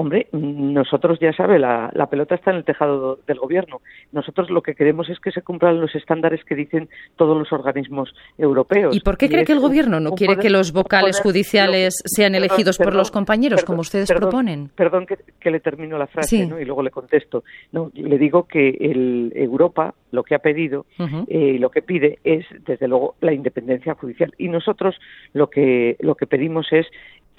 Hombre, 0.00 0.28
nosotros 0.32 1.18
ya 1.20 1.32
sabe, 1.34 1.58
la, 1.58 1.90
la, 1.94 2.06
pelota 2.06 2.34
está 2.34 2.52
en 2.52 2.56
el 2.56 2.64
tejado 2.64 3.18
del 3.26 3.38
gobierno. 3.38 3.82
Nosotros 4.12 4.48
lo 4.48 4.62
que 4.62 4.74
queremos 4.74 5.10
es 5.10 5.20
que 5.20 5.30
se 5.30 5.42
cumplan 5.42 5.78
los 5.78 5.94
estándares 5.94 6.42
que 6.44 6.54
dicen 6.54 6.88
todos 7.16 7.36
los 7.36 7.52
organismos 7.52 8.14
europeos. 8.38 8.96
¿Y 8.96 9.00
por 9.00 9.18
qué 9.18 9.28
cree 9.28 9.44
que 9.44 9.52
el 9.52 9.60
gobierno 9.60 10.00
no 10.00 10.12
quiere 10.12 10.38
que 10.38 10.48
los 10.48 10.72
vocales 10.72 11.20
judiciales 11.20 12.02
sean 12.06 12.34
elegidos 12.34 12.78
por 12.78 12.94
los 12.94 13.10
compañeros, 13.10 13.62
como 13.62 13.80
ustedes 13.80 14.10
proponen? 14.10 14.70
Perdón 14.74 15.06
que, 15.06 15.50
le 15.50 15.60
termino 15.60 15.98
la 15.98 16.06
frase 16.06 16.36
y 16.36 16.64
luego 16.64 16.82
le 16.82 16.90
contesto. 16.90 17.44
No, 17.72 17.90
le 17.92 18.16
digo 18.16 18.44
que 18.44 18.70
el 18.80 19.32
Europa 19.34 19.94
lo 20.12 20.22
que 20.22 20.34
ha 20.34 20.38
pedido 20.38 20.86
y 20.98 21.54
eh, 21.54 21.58
lo 21.58 21.70
que 21.70 21.82
pide 21.82 22.18
es, 22.24 22.46
desde 22.64 22.88
luego, 22.88 23.16
la 23.20 23.32
independencia 23.32 23.94
judicial. 23.94 24.32
Y 24.38 24.48
nosotros 24.48 24.96
lo 25.34 25.50
que, 25.50 25.96
lo 26.00 26.14
que 26.14 26.26
pedimos 26.26 26.72
es 26.72 26.86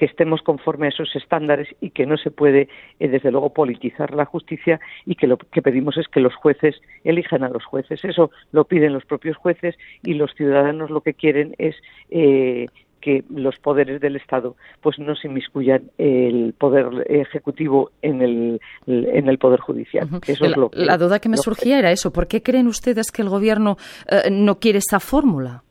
que 0.02 0.06
estemos 0.06 0.42
conforme 0.42 0.88
a 0.88 0.90
esos 0.90 1.16
estándares 1.16 1.68
y 1.80 1.92
que 1.92 2.08
no 2.08 2.18
se 2.18 2.32
puede, 2.32 2.51
eh, 2.56 3.08
desde 3.08 3.32
luego, 3.32 3.54
politizar 3.54 4.14
la 4.14 4.26
justicia 4.26 4.80
y 5.06 5.16
que 5.16 5.28
lo 5.28 5.38
que 5.38 5.62
pedimos 5.62 5.98
es 5.98 6.08
que 6.08 6.20
los 6.20 6.36
jueces 6.36 6.82
elijan 7.04 7.44
a 7.44 7.50
los 7.50 7.66
jueces. 7.66 8.04
Eso 8.04 8.32
lo 8.52 8.66
piden 8.66 8.94
los 8.94 9.06
propios 9.06 9.38
jueces 9.38 9.76
y 10.04 10.14
los 10.14 10.34
ciudadanos 10.36 10.90
lo 10.90 11.02
que 11.02 11.14
quieren 11.14 11.56
es 11.58 11.76
eh, 12.10 12.68
que 13.02 13.24
los 13.30 13.58
poderes 13.58 14.00
del 14.00 14.16
Estado 14.16 14.56
pues 14.82 15.00
no 15.00 15.16
se 15.16 15.28
inmiscuyan 15.28 15.92
el 15.98 16.54
poder 16.58 17.06
ejecutivo 17.10 17.92
en 18.02 18.22
el, 18.22 18.62
en 18.86 19.28
el 19.28 19.38
poder 19.38 19.60
judicial. 19.60 20.08
Eso 20.26 20.46
la, 20.46 20.52
es 20.52 20.58
lo 20.58 20.70
la 20.74 20.98
duda 20.98 21.20
que 21.20 21.28
me 21.28 21.38
surgía 21.38 21.80
era 21.80 21.92
eso. 21.92 22.14
¿Por 22.14 22.28
qué 22.28 22.42
creen 22.42 22.68
ustedes 22.68 23.12
que 23.12 23.24
el 23.24 23.30
gobierno 23.30 23.78
eh, 24.08 24.30
no 24.32 24.60
quiere 24.60 24.78
esa 24.78 25.00
fórmula? 25.00 25.64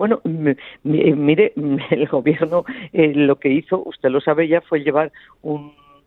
Bueno, 0.00 0.20
mire, 0.84 1.52
el 1.90 2.06
gobierno 2.06 2.64
eh, 2.92 3.12
lo 3.14 3.36
que 3.36 3.50
hizo, 3.50 3.82
usted 3.84 4.08
lo 4.08 4.20
sabe 4.20 4.48
ya, 4.48 4.60
fue 4.62 4.80
llevar 4.80 5.12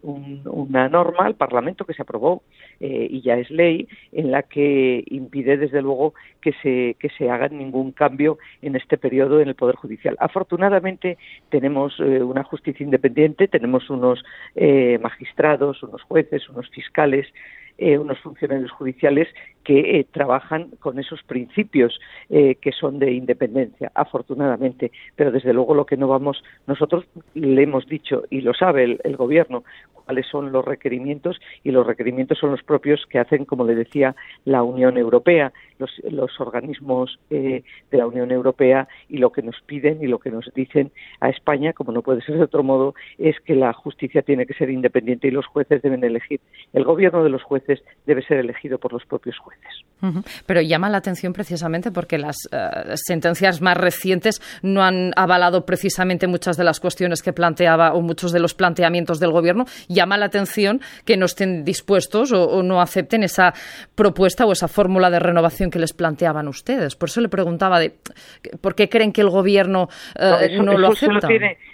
una 0.03 0.89
norma 0.89 1.25
al 1.25 1.36
Parlamento 1.36 1.86
que 1.86 1.93
se 1.93 2.01
aprobó 2.01 2.43
eh, 2.79 3.07
y 3.10 3.22
ya 3.22 3.36
es 3.36 3.50
ley 3.50 3.88
en 4.12 4.31
la 4.31 4.43
que 4.43 5.03
impide 5.07 5.57
desde 5.57 5.81
luego 5.81 6.13
que 6.41 6.53
se 6.62 6.95
que 7.00 7.10
se 7.10 7.29
haga 7.29 7.48
ningún 7.48 7.91
cambio 7.91 8.38
en 8.62 8.75
este 8.75 8.98
periodo 8.98 9.39
en 9.39 9.48
el 9.48 9.55
poder 9.55 9.75
judicial. 9.75 10.17
Afortunadamente 10.19 11.17
tenemos 11.50 12.00
eh, 12.00 12.22
una 12.22 12.43
justicia 12.43 12.83
independiente, 12.83 13.48
tenemos 13.48 13.89
unos 13.89 14.24
magistrados, 15.01 15.81
unos 15.83 16.01
jueces, 16.03 16.48
unos 16.50 16.69
fiscales 16.69 17.27
eh, 17.77 17.98
unos 17.98 18.20
funcionarios 18.20 18.72
judiciales 18.72 19.27
que 19.63 20.00
eh, 20.00 20.06
trabajan 20.12 20.70
con 20.80 21.00
esos 21.00 21.24
principios 21.24 22.00
eh, 22.30 22.56
que 22.56 22.72
son 22.72 23.00
de 23.00 23.12
independencia, 23.13 23.92
afortunadamente. 23.96 24.92
Pero 25.15 25.32
desde 25.32 25.53
luego 25.53 25.74
lo 25.74 25.86
que 25.86 25.98
no 25.98 26.08
vamos, 26.08 26.44
nosotros 26.68 27.06
le 27.34 27.63
hemos 27.63 27.88
dicho, 27.88 28.24
y 28.30 28.42
lo 28.42 28.53
sabe 28.53 29.00
el, 29.03 29.18
Gobierno, 29.18 29.63
cuáles 29.94 30.27
son 30.27 30.51
los 30.51 30.65
requerimientos, 30.65 31.39
y 31.63 31.72
los 31.72 31.88
requerimientos 31.88 32.38
son 32.38 32.51
los 32.51 32.63
propios 32.63 33.06
que 33.08 33.20
hacen, 33.20 33.46
como 33.46 33.63
le 33.63 33.75
decía, 33.75 34.15
la 34.44 34.63
Unión 34.63 34.98
Europea, 34.98 35.53
los, 35.80 36.39
organismos 36.39 37.20
de 37.30 37.63
la 37.92 38.08
Unión 38.08 38.32
Europea, 38.32 38.88
y 39.10 39.18
lo 39.18 39.32
que 39.32 39.42
nos 39.42 39.60
piden 39.65 40.03
y 40.03 40.08
lo 40.08 40.20
que 40.20 40.32
nos 40.32 40.50
dicen 40.56 40.92
a 41.20 41.30
España, 41.30 41.74
como 41.74 41.92
no 41.92 42.01
puede 42.01 42.22
ser 42.22 42.36
de 42.36 42.44
otro 42.44 42.63
modo, 42.63 42.96
es 43.18 43.39
que 43.42 43.56
la 43.56 43.74
justicia 43.74 44.22
tiene 44.22 44.46
que 44.46 44.53
ser 44.53 44.70
independiente 44.70 45.27
y 45.27 45.32
los 45.32 45.46
jueces 45.46 45.82
deben 45.82 46.03
elegir. 46.03 46.39
El 46.74 46.84
Gobierno 46.84 47.24
de 47.24 47.30
los 47.30 47.44
jueces 47.44 47.84
debe 48.06 48.24
ser 48.24 48.39
elegido 48.39 48.77
por 48.77 48.94
los 48.94 49.06
propios 49.06 49.38
jueces. 49.38 49.84
Pero 50.46 50.60
llama 50.60 50.89
la 50.89 50.98
atención 50.98 51.32
precisamente 51.32 51.89
porque 51.89 52.18
las 52.18 52.36
eh, 52.51 52.58
sentencias 52.96 53.62
más 53.62 53.77
recientes 53.77 54.42
no 54.62 54.84
han 54.84 55.13
avalado 55.15 55.65
precisamente 55.65 56.27
muchas 56.27 56.58
de 56.58 56.65
las 56.65 56.82
cuestiones 56.82 57.22
que 57.22 57.32
planteaba 57.32 57.94
o 57.94 58.01
muchos 58.01 58.34
de 58.34 58.42
los 58.42 58.53
planteamientos 58.53 59.22
del 59.22 59.32
Gobierno. 59.32 59.65
Llama 59.88 60.18
la 60.18 60.25
atención 60.25 60.82
que 61.06 61.15
no 61.15 61.25
estén 61.25 61.63
dispuestos 61.63 62.34
o, 62.34 62.62
no 62.63 62.82
acepten 62.82 63.24
esa 63.24 63.53
propuesta 63.96 64.46
o 64.46 64.51
esa 64.51 64.68
fórmula 64.68 65.10
de 65.10 65.20
renovación 65.20 65.70
que 65.74 65.80
les 65.80 65.92
planteaban 65.92 66.48
ustedes. 66.48 66.96
Por 66.96 67.10
eso 67.10 67.20
le 67.20 67.30
preguntaba 67.30 67.80
de 67.80 67.96
por 68.62 68.75
qué 68.75 68.89
creen 68.89 69.12
que 69.12 69.22
el 69.22 69.32
Gobierno 69.32 69.89
eh, 70.20 70.60
no, 70.62 70.77
lo 70.77 70.89
acepta. 70.89 71.27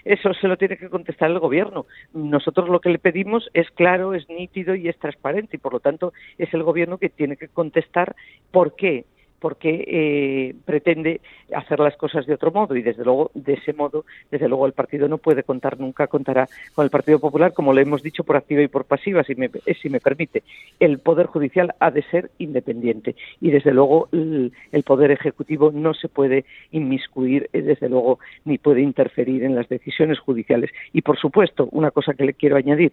eso 0.05 0.33
se 0.33 0.47
lo 0.47 0.55
tiene 0.55 0.77
que 0.77 0.89
contestar 0.89 1.29
el 1.29 1.39
Gobierno. 1.39 1.85
Nosotros 2.13 2.69
lo 2.69 2.79
que 2.79 2.89
le 2.89 2.99
pedimos 2.99 3.49
es 3.53 3.69
claro, 3.71 4.13
es 4.13 4.27
nítido 4.29 4.73
y 4.73 4.87
es 4.87 4.97
transparente 4.97 5.57
y 5.57 5.59
por 5.59 5.73
lo 5.73 5.81
tanto 5.81 6.13
es 6.37 6.53
el 6.53 6.63
gobierno 6.63 6.97
que 6.97 7.09
tiene 7.09 7.35
que 7.35 7.49
contestar 7.49 8.15
por 8.51 8.75
qué 8.77 9.03
porque 9.39 9.83
eh, 9.87 10.55
pretende 10.65 11.21
hacer 11.55 11.79
las 11.79 11.95
cosas 11.97 12.25
de 12.25 12.33
otro 12.33 12.51
modo 12.51 12.75
y 12.75 12.81
desde 12.81 13.03
luego 13.03 13.31
de 13.33 13.53
ese 13.53 13.73
modo 13.73 14.05
desde 14.31 14.47
luego 14.47 14.65
el 14.65 14.73
partido 14.73 15.07
no 15.07 15.17
puede 15.17 15.43
contar 15.43 15.79
nunca 15.79 16.07
contará 16.07 16.47
con 16.73 16.83
el 16.83 16.91
Partido 16.91 17.19
Popular 17.19 17.53
como 17.53 17.73
le 17.73 17.81
hemos 17.81 18.03
dicho 18.03 18.23
por 18.23 18.37
activa 18.37 18.61
y 18.61 18.67
por 18.67 18.85
pasiva 18.85 19.23
si 19.23 19.35
me, 19.35 19.49
eh, 19.65 19.73
si 19.81 19.89
me 19.89 19.99
permite. 19.99 20.43
El 20.79 20.99
poder 20.99 21.27
judicial 21.27 21.73
ha 21.79 21.91
de 21.91 22.03
ser 22.03 22.31
independiente 22.37 23.15
y 23.41 23.51
desde 23.51 23.73
luego 23.73 24.09
el, 24.11 24.51
poder 24.85 25.11
ejecutivo 25.11 25.71
no 25.71 25.93
se 25.93 26.07
puede 26.07 26.45
inmiscuir 26.71 27.49
eh, 27.53 27.61
desde 27.61 27.89
luego 27.89 28.19
ni 28.45 28.57
puede 28.57 28.81
interferir 28.81 29.43
en 29.43 29.55
las 29.55 29.69
decisiones 29.69 30.19
judiciales. 30.19 30.71
Y 30.93 31.01
por 31.01 31.17
supuesto 31.17 31.67
una 31.71 31.91
cosa 31.91 32.13
que 32.13 32.25
le 32.25 32.33
quiero 32.33 32.57
añadir 32.57 32.91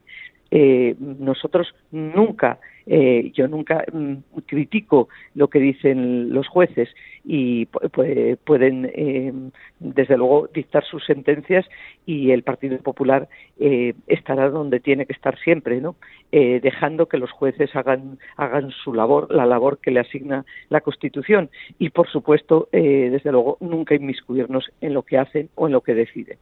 nosotros 0.50 1.74
nunca 1.90 2.58
eh, 2.88 3.32
yo 3.34 3.48
nunca 3.48 3.84
mm, 3.92 4.14
critico 4.46 5.08
lo 5.34 5.48
que 5.48 5.58
dicen 5.58 6.32
los 6.32 6.46
jueces 6.46 6.88
y 7.24 7.66
pueden, 7.66 8.88
eh, 8.94 9.32
desde 9.80 10.16
luego, 10.16 10.48
dictar 10.54 10.84
sus 10.84 11.04
sentencias 11.04 11.66
y 12.06 12.30
el 12.30 12.44
Partido 12.44 12.78
Popular 12.78 13.28
eh, 13.58 13.94
estará 14.06 14.48
donde 14.50 14.78
tiene 14.78 15.06
que 15.06 15.12
estar 15.12 15.36
siempre, 15.40 15.80
¿no? 15.80 15.96
dejando 16.30 17.06
que 17.06 17.16
los 17.16 17.30
jueces 17.30 17.74
hagan, 17.74 18.18
hagan 18.36 18.70
su 18.70 18.92
labor, 18.92 19.32
la 19.32 19.46
labor 19.46 19.78
que 19.78 19.90
le 19.90 20.00
asigna 20.00 20.44
la 20.68 20.82
Constitución 20.82 21.48
y, 21.78 21.88
por 21.88 22.10
supuesto, 22.10 22.68
desde 22.72 23.32
luego, 23.32 23.56
nunca 23.60 23.94
inmiscuirnos 23.94 24.70
en 24.82 24.92
lo 24.92 25.02
que 25.02 25.16
hacen 25.16 25.48
o 25.54 25.66
en 25.66 25.72
lo 25.72 25.80
que 25.80 25.94
deciden. 25.94 26.36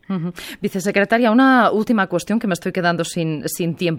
Vicesecretaria, 0.60 1.30
una 1.30 1.70
última 1.70 2.08
cuestión 2.08 2.40
que 2.40 2.48
me 2.48 2.54
estoy 2.54 2.72
quedando 2.72 3.04
sin, 3.04 3.48
sin 3.48 3.76
tiempo. 3.76 3.93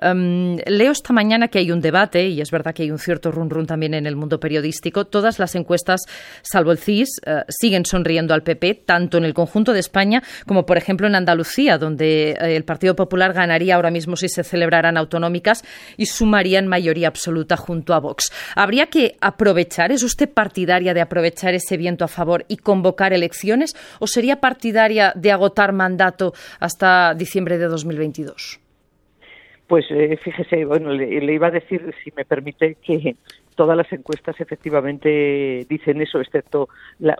Em, 0.00 0.56
leo 0.66 0.92
esta 0.92 1.12
mañana 1.12 1.48
que 1.48 1.58
hay 1.58 1.70
un 1.70 1.80
debate, 1.80 2.28
y 2.28 2.40
es 2.40 2.50
verdad 2.50 2.74
que 2.74 2.82
hay 2.82 2.90
un 2.90 2.98
cierto 2.98 3.30
run 3.30 3.50
run 3.50 3.66
también 3.66 3.94
en 3.94 4.06
el 4.06 4.16
mundo 4.16 4.40
periodístico, 4.40 5.06
todas 5.06 5.38
las 5.38 5.54
encuestas, 5.54 6.02
salvo 6.42 6.72
el 6.72 6.78
CIS, 6.78 7.20
eh, 7.26 7.44
siguen 7.48 7.84
sonriendo 7.84 8.34
al 8.34 8.42
PP, 8.42 8.82
tanto 8.86 9.18
en 9.18 9.24
el 9.24 9.34
conjunto 9.34 9.72
de 9.72 9.80
España 9.80 10.22
como, 10.46 10.66
por 10.66 10.76
ejemplo, 10.76 11.06
en 11.06 11.14
Andalucía, 11.14 11.78
donde 11.78 12.30
eh, 12.32 12.56
el 12.56 12.64
Partido 12.64 12.94
Popular 12.96 13.32
ganaría 13.32 13.76
ahora 13.76 13.90
mismo 13.90 14.16
si 14.16 14.28
se 14.28 14.44
celebraran 14.44 14.96
autonómicas 14.96 15.64
y 15.96 16.06
sumaría 16.06 16.58
en 16.58 16.66
mayoría 16.66 17.08
absoluta 17.08 17.56
junto 17.56 17.94
a 17.94 18.00
Vox. 18.00 18.32
¿Habría 18.54 18.86
que 18.86 19.16
aprovechar, 19.20 19.92
es 19.92 20.02
usted 20.02 20.28
partidaria 20.28 20.94
de 20.94 21.00
aprovechar 21.00 21.54
ese 21.54 21.76
viento 21.76 22.04
a 22.04 22.08
favor 22.08 22.44
y 22.48 22.56
convocar 22.56 23.12
elecciones 23.12 23.76
o 23.98 24.06
sería 24.06 24.40
partidaria 24.40 25.12
de 25.16 25.32
agotar 25.32 25.72
mandato 25.72 26.32
hasta 26.58 27.14
diciembre 27.14 27.58
de 27.58 27.66
2022? 27.66 28.60
Pues 29.70 29.86
eh, 29.90 30.18
fíjese, 30.20 30.64
bueno, 30.64 30.90
le, 30.90 31.32
iba 31.32 31.46
a 31.46 31.52
decir, 31.52 31.94
si 32.02 32.12
me 32.16 32.24
permite, 32.24 32.74
que 32.84 33.14
todas 33.54 33.76
las 33.76 33.92
encuestas 33.92 34.34
efectivamente 34.40 35.64
dicen 35.68 36.02
eso, 36.02 36.20
excepto 36.20 36.68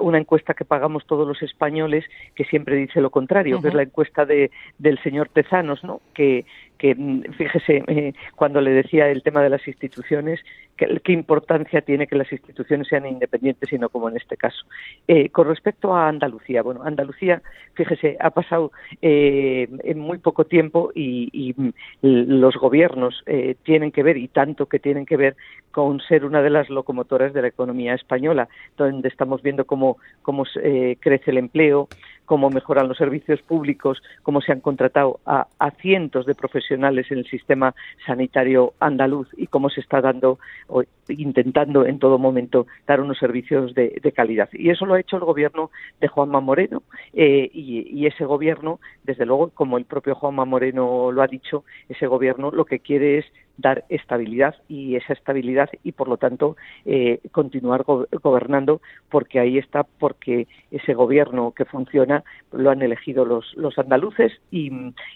una 0.00 0.19
encuesta 0.19 0.54
que 0.54 0.64
pagamos 0.64 1.07
todos 1.07 1.28
los 1.28 1.40
españoles 1.42 2.04
que 2.35 2.45
siempre 2.45 2.75
dice 2.75 3.00
lo 3.00 3.11
contrario, 3.11 3.62
que 3.62 3.69
es 3.69 3.75
la 3.75 3.85
encuesta 3.85 4.25
de, 4.25 4.50
del 4.78 5.00
señor 5.04 5.28
Tezanos, 5.28 5.85
¿no? 5.85 6.00
que, 6.12 6.45
que 6.80 6.94
mm, 6.94 7.34
fíjese, 7.37 7.84
eh, 7.87 8.14
cuando 8.34 8.60
le 8.62 8.70
decía 8.70 9.08
el 9.08 9.22
tema 9.22 9.42
de 9.42 9.50
las 9.50 9.68
instituciones, 9.68 10.40
qué 10.76 11.12
importancia 11.12 11.82
tiene 11.82 12.06
que 12.06 12.16
las 12.16 12.32
instituciones 12.32 12.88
sean 12.88 13.04
independientes 13.04 13.70
y 13.70 13.78
no 13.78 13.90
como 13.90 14.08
en 14.08 14.16
este 14.16 14.38
caso. 14.38 14.64
Eh, 15.06 15.28
con 15.28 15.46
respecto 15.46 15.94
a 15.94 16.08
Andalucía, 16.08 16.62
bueno, 16.62 16.82
Andalucía, 16.82 17.42
fíjese, 17.75 18.16
ha 18.18 18.30
pasado 18.30 18.72
eh, 19.02 19.68
en 19.84 19.99
muy 19.99 20.16
poco 20.16 20.46
tiempo 20.46 20.90
y, 20.94 21.54
mm, 21.54 21.68
los 22.00 22.56
gobiernos 22.56 23.22
tienen 23.62 23.92
que 23.92 24.02
ver, 24.02 24.16
y 24.16 24.28
tanto 24.28 24.66
que 24.66 24.78
tienen 24.78 25.04
que 25.04 25.18
ver, 25.18 25.37
con 25.70 26.00
ser 26.00 26.25
una 26.25 26.40
de 26.40 26.50
las 26.50 26.70
locomotoras 26.70 27.34
de 27.34 27.42
la 27.42 27.49
economía 27.49 27.94
española, 27.94 28.49
donde 28.78 29.08
estamos 29.08 29.42
viendo 29.42 29.66
cómo, 29.66 29.99
cómo 30.22 30.44
crece 30.44 31.30
el 31.30 31.38
empleo, 31.38 31.88
cómo 32.30 32.49
mejoran 32.49 32.87
los 32.87 32.96
servicios 32.96 33.42
públicos, 33.42 34.00
cómo 34.22 34.40
se 34.40 34.52
han 34.52 34.60
contratado 34.60 35.18
a, 35.26 35.49
cientos 35.82 36.26
de 36.26 36.37
profesionales 36.37 37.10
en 37.10 37.18
el 37.18 37.25
sistema 37.26 37.75
sanitario 38.06 38.75
andaluz 38.78 39.26
y 39.37 39.49
cómo 39.49 39.68
se 39.68 39.80
está 39.80 40.00
dando 40.00 40.38
o 40.68 40.84
intentando 41.08 41.84
en 41.84 41.99
todo 41.99 42.18
momento 42.18 42.68
dar 42.87 43.00
unos 43.00 43.18
servicios 43.18 43.75
de, 43.75 44.12
calidad. 44.14 44.49
Y 44.52 44.70
eso 44.70 44.87
lo 44.87 44.94
ha 44.94 45.00
hecho 45.00 45.16
el 45.16 45.25
gobierno 45.25 45.72
de 46.00 46.06
Juanma 46.06 46.38
Moreno 46.38 46.84
eh, 47.14 47.50
y, 47.52 48.06
ese 48.06 48.25
gobierno, 48.25 48.78
desde 49.02 49.26
luego, 49.26 49.50
como 49.50 49.76
el 49.76 49.84
propio 49.84 50.14
Juanma 50.14 50.44
Moreno 50.44 51.10
lo 51.10 51.22
ha 51.22 51.26
dicho, 51.26 51.64
ese 51.88 52.06
gobierno 52.06 52.52
lo 52.52 52.64
que 52.64 52.78
quiere 52.78 53.18
es 53.18 53.25
dar 53.61 53.85
estabilidad 53.88 54.55
y 54.69 54.97
esa 54.97 55.12
estabilidad 55.12 55.71
y 55.83 55.93
por 55.93 56.09
lo 56.09 56.17
tanto 56.17 56.57
eh, 56.85 57.21
continuar 57.33 57.85
gobernando 57.85 58.81
porque 59.09 59.38
ahí 59.38 59.59
está 59.59 59.85
porque 59.85 60.47
ese 60.71 60.95
gobierno 60.95 61.52
que 61.52 61.64
funciona 61.64 62.25
lo 62.52 62.71
han 62.71 62.83
elegido 62.83 63.25
los, 63.25 63.55
los 63.57 63.79
andaluces 63.79 64.33
y, 64.50 64.71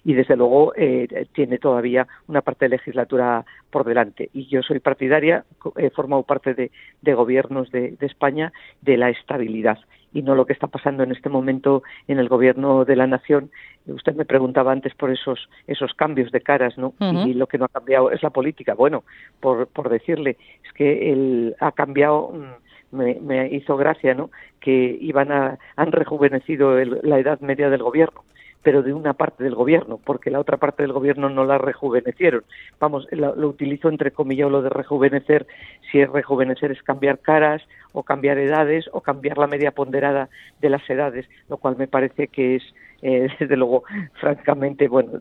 desde 0.05 0.37
luego 0.37 0.73
eh, 0.77 1.27
tiene 1.33 1.59
todavía 1.59 2.07
una 2.29 2.43
parte 2.43 2.67
de 2.67 2.77
legislatura 2.77 3.45
por 3.71 3.85
delante 3.85 4.31
y 4.33 4.47
yo 4.47 4.63
soy 4.63 4.81
partidaria 4.81 5.45
he 5.77 5.91
formado 5.91 6.23
parte 6.23 6.55
de, 6.55 6.71
gobiernos 7.15 7.71
de 7.71 7.97
España 8.01 8.53
de 8.83 8.97
la 8.97 9.11
estabilidad 9.11 9.79
y 10.15 10.23
no 10.23 10.35
lo 10.37 10.47
que 10.47 10.53
está 10.53 10.69
pasando 10.69 11.03
en 11.03 11.13
este 11.13 11.29
momento 11.29 11.83
en 12.07 12.19
el 12.19 12.29
gobierno 12.29 12.85
de 12.85 12.97
la 12.97 13.07
nación. 13.07 13.51
Usted 13.87 14.15
me 14.15 14.25
preguntaba 14.25 14.73
antes 14.73 14.95
por 14.95 15.11
esos 15.11 15.49
esos 15.67 15.93
cambios 15.95 16.33
de 16.33 16.41
caras, 16.41 16.79
¿no? 16.79 16.95
Y 17.01 17.35
lo 17.35 17.47
que 17.47 17.59
no 17.59 17.67
ha 17.67 17.69
cambiado 17.69 18.11
es 18.11 18.23
la 18.23 18.31
política. 18.31 18.75
Bueno, 18.75 19.05
por, 19.41 19.67
por 19.67 19.91
decirle, 19.91 20.39
es 20.65 20.73
que 20.73 21.13
él 21.13 21.55
ha 21.61 21.73
cambiado 21.73 22.33
mm, 22.33 22.97
me, 22.97 23.15
me, 23.21 23.49
hizo 23.49 23.77
gracia, 23.77 24.15
¿no? 24.15 24.31
Que 24.61 24.97
iban 25.01 25.33
a, 25.33 25.59
han 25.77 25.93
rejuvenecido 25.93 26.77
la 26.83 27.19
edad 27.19 27.41
media 27.41 27.69
del 27.69 27.83
gobierno 27.83 28.25
pero 28.65 28.83
de 28.83 28.95
una 28.95 29.13
parte 29.13 29.45
del 29.45 29.55
gobierno, 29.55 30.01
porque 30.03 30.31
la 30.31 30.41
otra 30.41 30.57
parte 30.57 30.83
del 30.83 30.95
gobierno 30.95 31.29
no 31.29 31.45
la 31.45 31.59
rejuvenecieron. 31.59 32.45
Vamos, 32.81 33.07
lo, 33.11 33.37
lo 33.37 33.49
utilizo 33.49 33.91
entre 33.91 34.11
comillas 34.11 34.51
lo 34.51 34.63
de 34.63 34.71
rejuvenecer, 34.71 35.47
si 35.93 36.01
es 36.01 36.09
rejuvenecer 36.09 36.73
es 36.73 36.83
cambiar 36.83 37.19
caras 37.19 37.63
o 37.93 38.03
cambiar 38.03 38.39
edades 38.39 38.89
o 38.93 39.03
cambiar 39.03 39.37
la 39.37 39.47
media 39.47 39.71
ponderada 39.73 40.31
de 40.63 40.71
las 40.71 40.89
edades, 40.89 41.27
lo 41.51 41.59
cual 41.59 41.77
me 41.77 41.89
parece 41.89 42.29
que 42.29 42.57
es 42.57 42.63
eh, 43.07 43.29
desde 43.39 43.57
luego, 43.57 43.85
francamente, 44.15 44.89
bueno, 44.89 45.21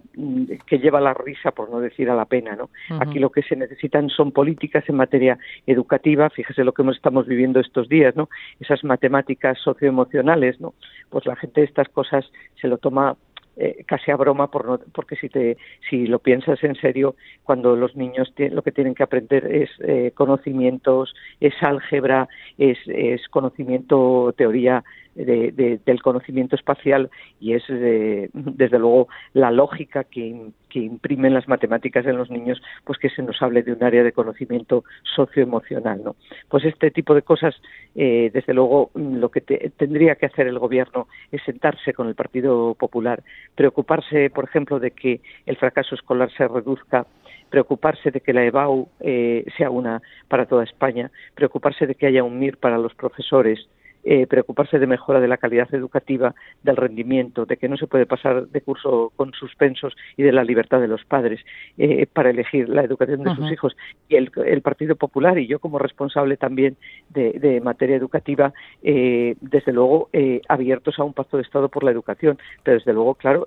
que 0.65 0.79
lleva 0.79 1.01
la 1.01 1.13
risa, 1.13 1.51
por 1.51 1.69
no 1.69 1.81
decir 1.81 2.09
a 2.09 2.15
la 2.15 2.25
pena, 2.25 2.55
¿no? 2.55 2.69
Aquí 3.01 3.19
lo 3.19 3.29
que 3.29 3.43
se 3.43 3.57
necesitan 3.57 4.09
son 4.09 4.31
políticas 4.31 4.87
en 4.87 4.95
materia 4.95 5.37
educativa, 5.67 6.29
fíjese 6.29 6.63
lo 6.63 6.71
que 6.71 6.83
estamos 6.91 7.27
viviendo 7.27 7.59
estos 7.59 7.89
días, 7.89 8.15
¿no? 8.15 8.29
Esas 8.61 8.85
matemáticas 8.85 9.59
socioemocionales, 9.59 10.61
¿no? 10.61 10.73
Pues 11.09 11.25
la 11.25 11.35
gente 11.35 11.63
estas 11.63 11.89
cosas 11.89 12.25
se 12.61 12.69
lo 12.69 12.77
toma 12.77 13.17
eh, 13.57 13.83
casi 13.85 14.11
a 14.11 14.15
broma 14.15 14.49
por 14.49 14.65
no, 14.65 14.79
porque 14.93 15.15
si 15.15 15.29
te 15.29 15.57
si 15.87 16.07
lo 16.07 16.17
piensas 16.17 16.63
en 16.63 16.73
serio 16.75 17.15
cuando 17.43 17.75
los 17.75 17.95
niños 17.95 18.33
lo 18.35 18.63
que 18.63 18.71
tienen 18.71 18.95
que 18.95 19.03
aprender 19.03 19.45
es 19.45 19.69
eh, 19.81 20.11
conocimientos 20.15 21.13
es 21.39 21.53
álgebra 21.61 22.27
es, 22.57 22.79
es 22.87 23.27
conocimiento 23.27 24.33
teoría 24.35 24.83
de, 25.15 25.79
del 25.85 26.01
conocimiento 26.01 26.55
espacial 26.55 27.09
y 27.39 27.53
es 27.53 27.63
desde 27.67 28.79
luego 28.79 29.07
la 29.33 29.51
lógica 29.51 30.03
que, 30.03 30.49
que, 30.69 30.79
imprimen 30.79 31.33
las 31.33 31.47
matemáticas 31.47 32.05
en 32.05 32.17
los 32.17 32.29
niños, 32.29 32.61
pues 32.83 32.97
que 32.99 33.09
se 33.09 33.21
nos 33.21 33.41
hable 33.41 33.63
de 33.63 33.73
un 33.73 33.83
área 33.83 34.03
de 34.03 34.11
conocimiento 34.11 34.83
socioemocional, 35.15 36.03
¿no? 36.03 36.15
Pues 36.49 36.65
este 36.65 36.91
tipo 36.91 37.13
de 37.13 37.21
cosas, 37.21 37.55
eh, 37.95 38.31
desde 38.33 38.53
luego, 38.53 38.91
lo 38.95 39.29
que 39.29 39.41
tendría 39.41 40.15
que 40.15 40.25
hacer 40.25 40.47
el 40.47 40.59
gobierno 40.59 41.07
es 41.31 41.41
sentarse 41.43 41.93
con 41.93 42.07
el 42.07 42.15
Partido 42.15 42.75
Popular, 42.75 43.23
preocuparse, 43.55 44.29
por 44.29 44.45
ejemplo, 44.45 44.79
de 44.79 44.91
que 44.91 45.21
el 45.45 45.57
fracaso 45.57 45.95
escolar 45.95 46.31
se 46.31 46.47
reduzca 46.47 47.05
preocuparse 47.53 48.09
de 48.09 48.21
que 48.21 48.33
la 48.33 48.43
EBAU 48.45 48.87
eh, 48.99 49.45
sea 49.55 49.69
una 49.69 50.01
para 50.27 50.47
toda 50.47 50.63
España, 50.63 51.11
preocuparse 51.35 51.85
de 51.85 51.93
que 51.93 52.07
haya 52.07 52.23
un 52.23 52.39
MIR 52.39 52.57
para 52.57 52.79
los 52.79 52.95
profesores, 52.95 53.67
eh, 54.05 54.27
preocuparse 54.27 54.79
de 54.79 54.87
mejora 54.87 55.19
de 55.19 55.27
la 55.27 55.37
calidad 55.37 55.73
educativa, 55.73 56.35
del 56.61 56.75
rendimiento, 56.75 57.45
de 57.45 57.57
que 57.57 57.69
no 57.69 57.77
se 57.77 57.87
puede 57.87 58.05
pasar 58.05 58.47
de 58.47 58.61
curso 58.61 59.13
con 59.15 59.33
suspensos 59.33 59.95
y 60.17 60.23
de 60.23 60.31
la 60.31 60.43
libertad 60.43 60.81
de 60.81 60.87
los 60.87 61.05
padres 61.05 61.39
eh, 61.77 62.05
para 62.11 62.29
elegir 62.29 62.67
la 62.67 62.83
educación 62.83 63.23
de 63.23 63.35
sus 63.35 63.51
hijos. 63.51 63.77
Y 64.09 64.15
el, 64.15 64.61
Partido 64.61 64.95
Popular 64.95 65.37
y 65.37 65.47
yo 65.47 65.59
como 65.59 65.79
responsable 65.79 66.37
también 66.37 66.77
de, 67.09 67.61
materia 67.63 67.95
educativa, 67.95 68.53
eh, 68.81 69.35
desde 69.41 69.73
luego 69.73 70.09
abiertos 70.47 70.99
a 70.99 71.03
un 71.03 71.13
pacto 71.13 71.37
de 71.37 71.43
Estado 71.43 71.69
por 71.69 71.83
la 71.83 71.91
educación. 71.91 72.37
Pero 72.63 72.77
desde 72.77 72.93
luego, 72.93 73.15
claro, 73.15 73.45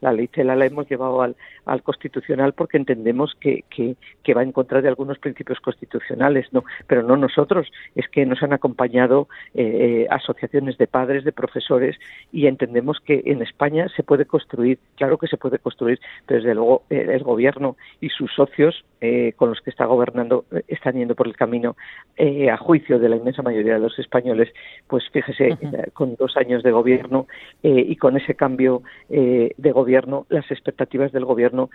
la 0.00 0.12
ley 0.12 0.28
CELA 0.32 0.56
la 0.56 0.66
hemos 0.66 0.88
llevado 0.88 1.22
al, 1.22 1.36
al 1.64 1.82
Constitucional 1.82 2.52
porque 2.52 2.76
entendemos 2.76 3.34
que, 3.40 3.64
que, 3.70 3.96
que, 4.22 4.34
va 4.34 4.42
en 4.42 4.52
contra 4.52 4.80
de 4.80 4.88
algunos 4.88 5.18
principios 5.18 5.60
constitucionales, 5.60 6.46
no, 6.52 6.64
pero 6.86 7.02
no 7.02 7.16
nosotros, 7.16 7.70
es 7.94 8.08
que 8.08 8.24
nos 8.26 8.42
han 8.42 8.52
acompañado 8.52 9.28
eh, 9.54 9.95
asociaciones 10.10 10.78
de 10.78 10.86
padres, 10.86 11.24
de 11.24 11.32
profesores, 11.32 11.96
y 12.32 12.46
entendemos 12.46 12.98
que 13.00 13.22
en 13.26 13.42
España 13.42 13.88
se 13.94 14.02
puede 14.02 14.24
construir, 14.24 14.78
claro 14.96 15.18
que 15.18 15.26
se 15.26 15.36
puede 15.36 15.58
construir, 15.58 16.00
pero 16.26 16.40
desde 16.40 16.54
luego 16.54 16.82
eh, 16.90 17.06
el 17.12 17.22
gobierno 17.22 17.76
y 18.00 18.08
sus 18.08 18.32
socios 18.34 18.84
eh, 19.00 19.32
con 19.36 19.50
los 19.50 19.60
que 19.60 19.70
está 19.70 19.84
gobernando 19.84 20.44
eh, 20.50 20.62
están 20.68 20.94
yendo 20.94 21.14
por 21.14 21.26
el 21.26 21.36
camino 21.36 21.76
a 22.18 22.56
juicio 22.56 22.98
de 22.98 23.08
la 23.10 23.16
inmensa 23.16 23.42
mayoría 23.42 23.74
de 23.74 23.80
los 23.80 23.98
españoles, 23.98 24.48
pues 24.86 25.04
fíjese, 25.12 25.56
con 25.92 26.16
dos 26.16 26.36
años 26.36 26.62
de 26.62 26.72
gobierno 26.72 27.26
y 27.62 27.94
con 27.96 28.16
ese 28.16 28.34
cambio 28.34 28.82
de 29.08 29.72
gobierno, 29.72 30.26
las 30.30 30.50
expectativas 30.50 31.12
del 31.12 31.26
gobierno 31.26 31.68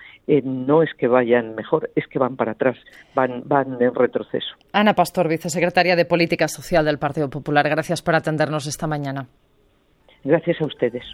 no 0.43 0.81
es 0.81 0.93
que 0.95 1.07
vayan 1.07 1.53
mejor, 1.53 1.91
es 1.95 2.07
que 2.07 2.17
van 2.17 2.37
para 2.37 2.53
atrás, 2.53 2.77
van, 3.13 3.43
van 3.45 3.77
en 3.79 3.93
retroceso. 3.93 4.55
Ana 4.73 4.95
Pastor, 4.95 5.27
vicesecretaria 5.27 5.95
de 5.95 6.05
Política 6.05 6.47
Social 6.47 6.85
del 6.85 6.97
Partido 6.97 7.29
Popular, 7.29 7.69
gracias 7.69 8.01
por 8.11 8.17
atendernos 8.17 8.67
esta 8.67 8.87
mañana. 8.87 9.25
Gracias 10.25 10.59
a 10.59 10.65
ustedes. 10.65 11.05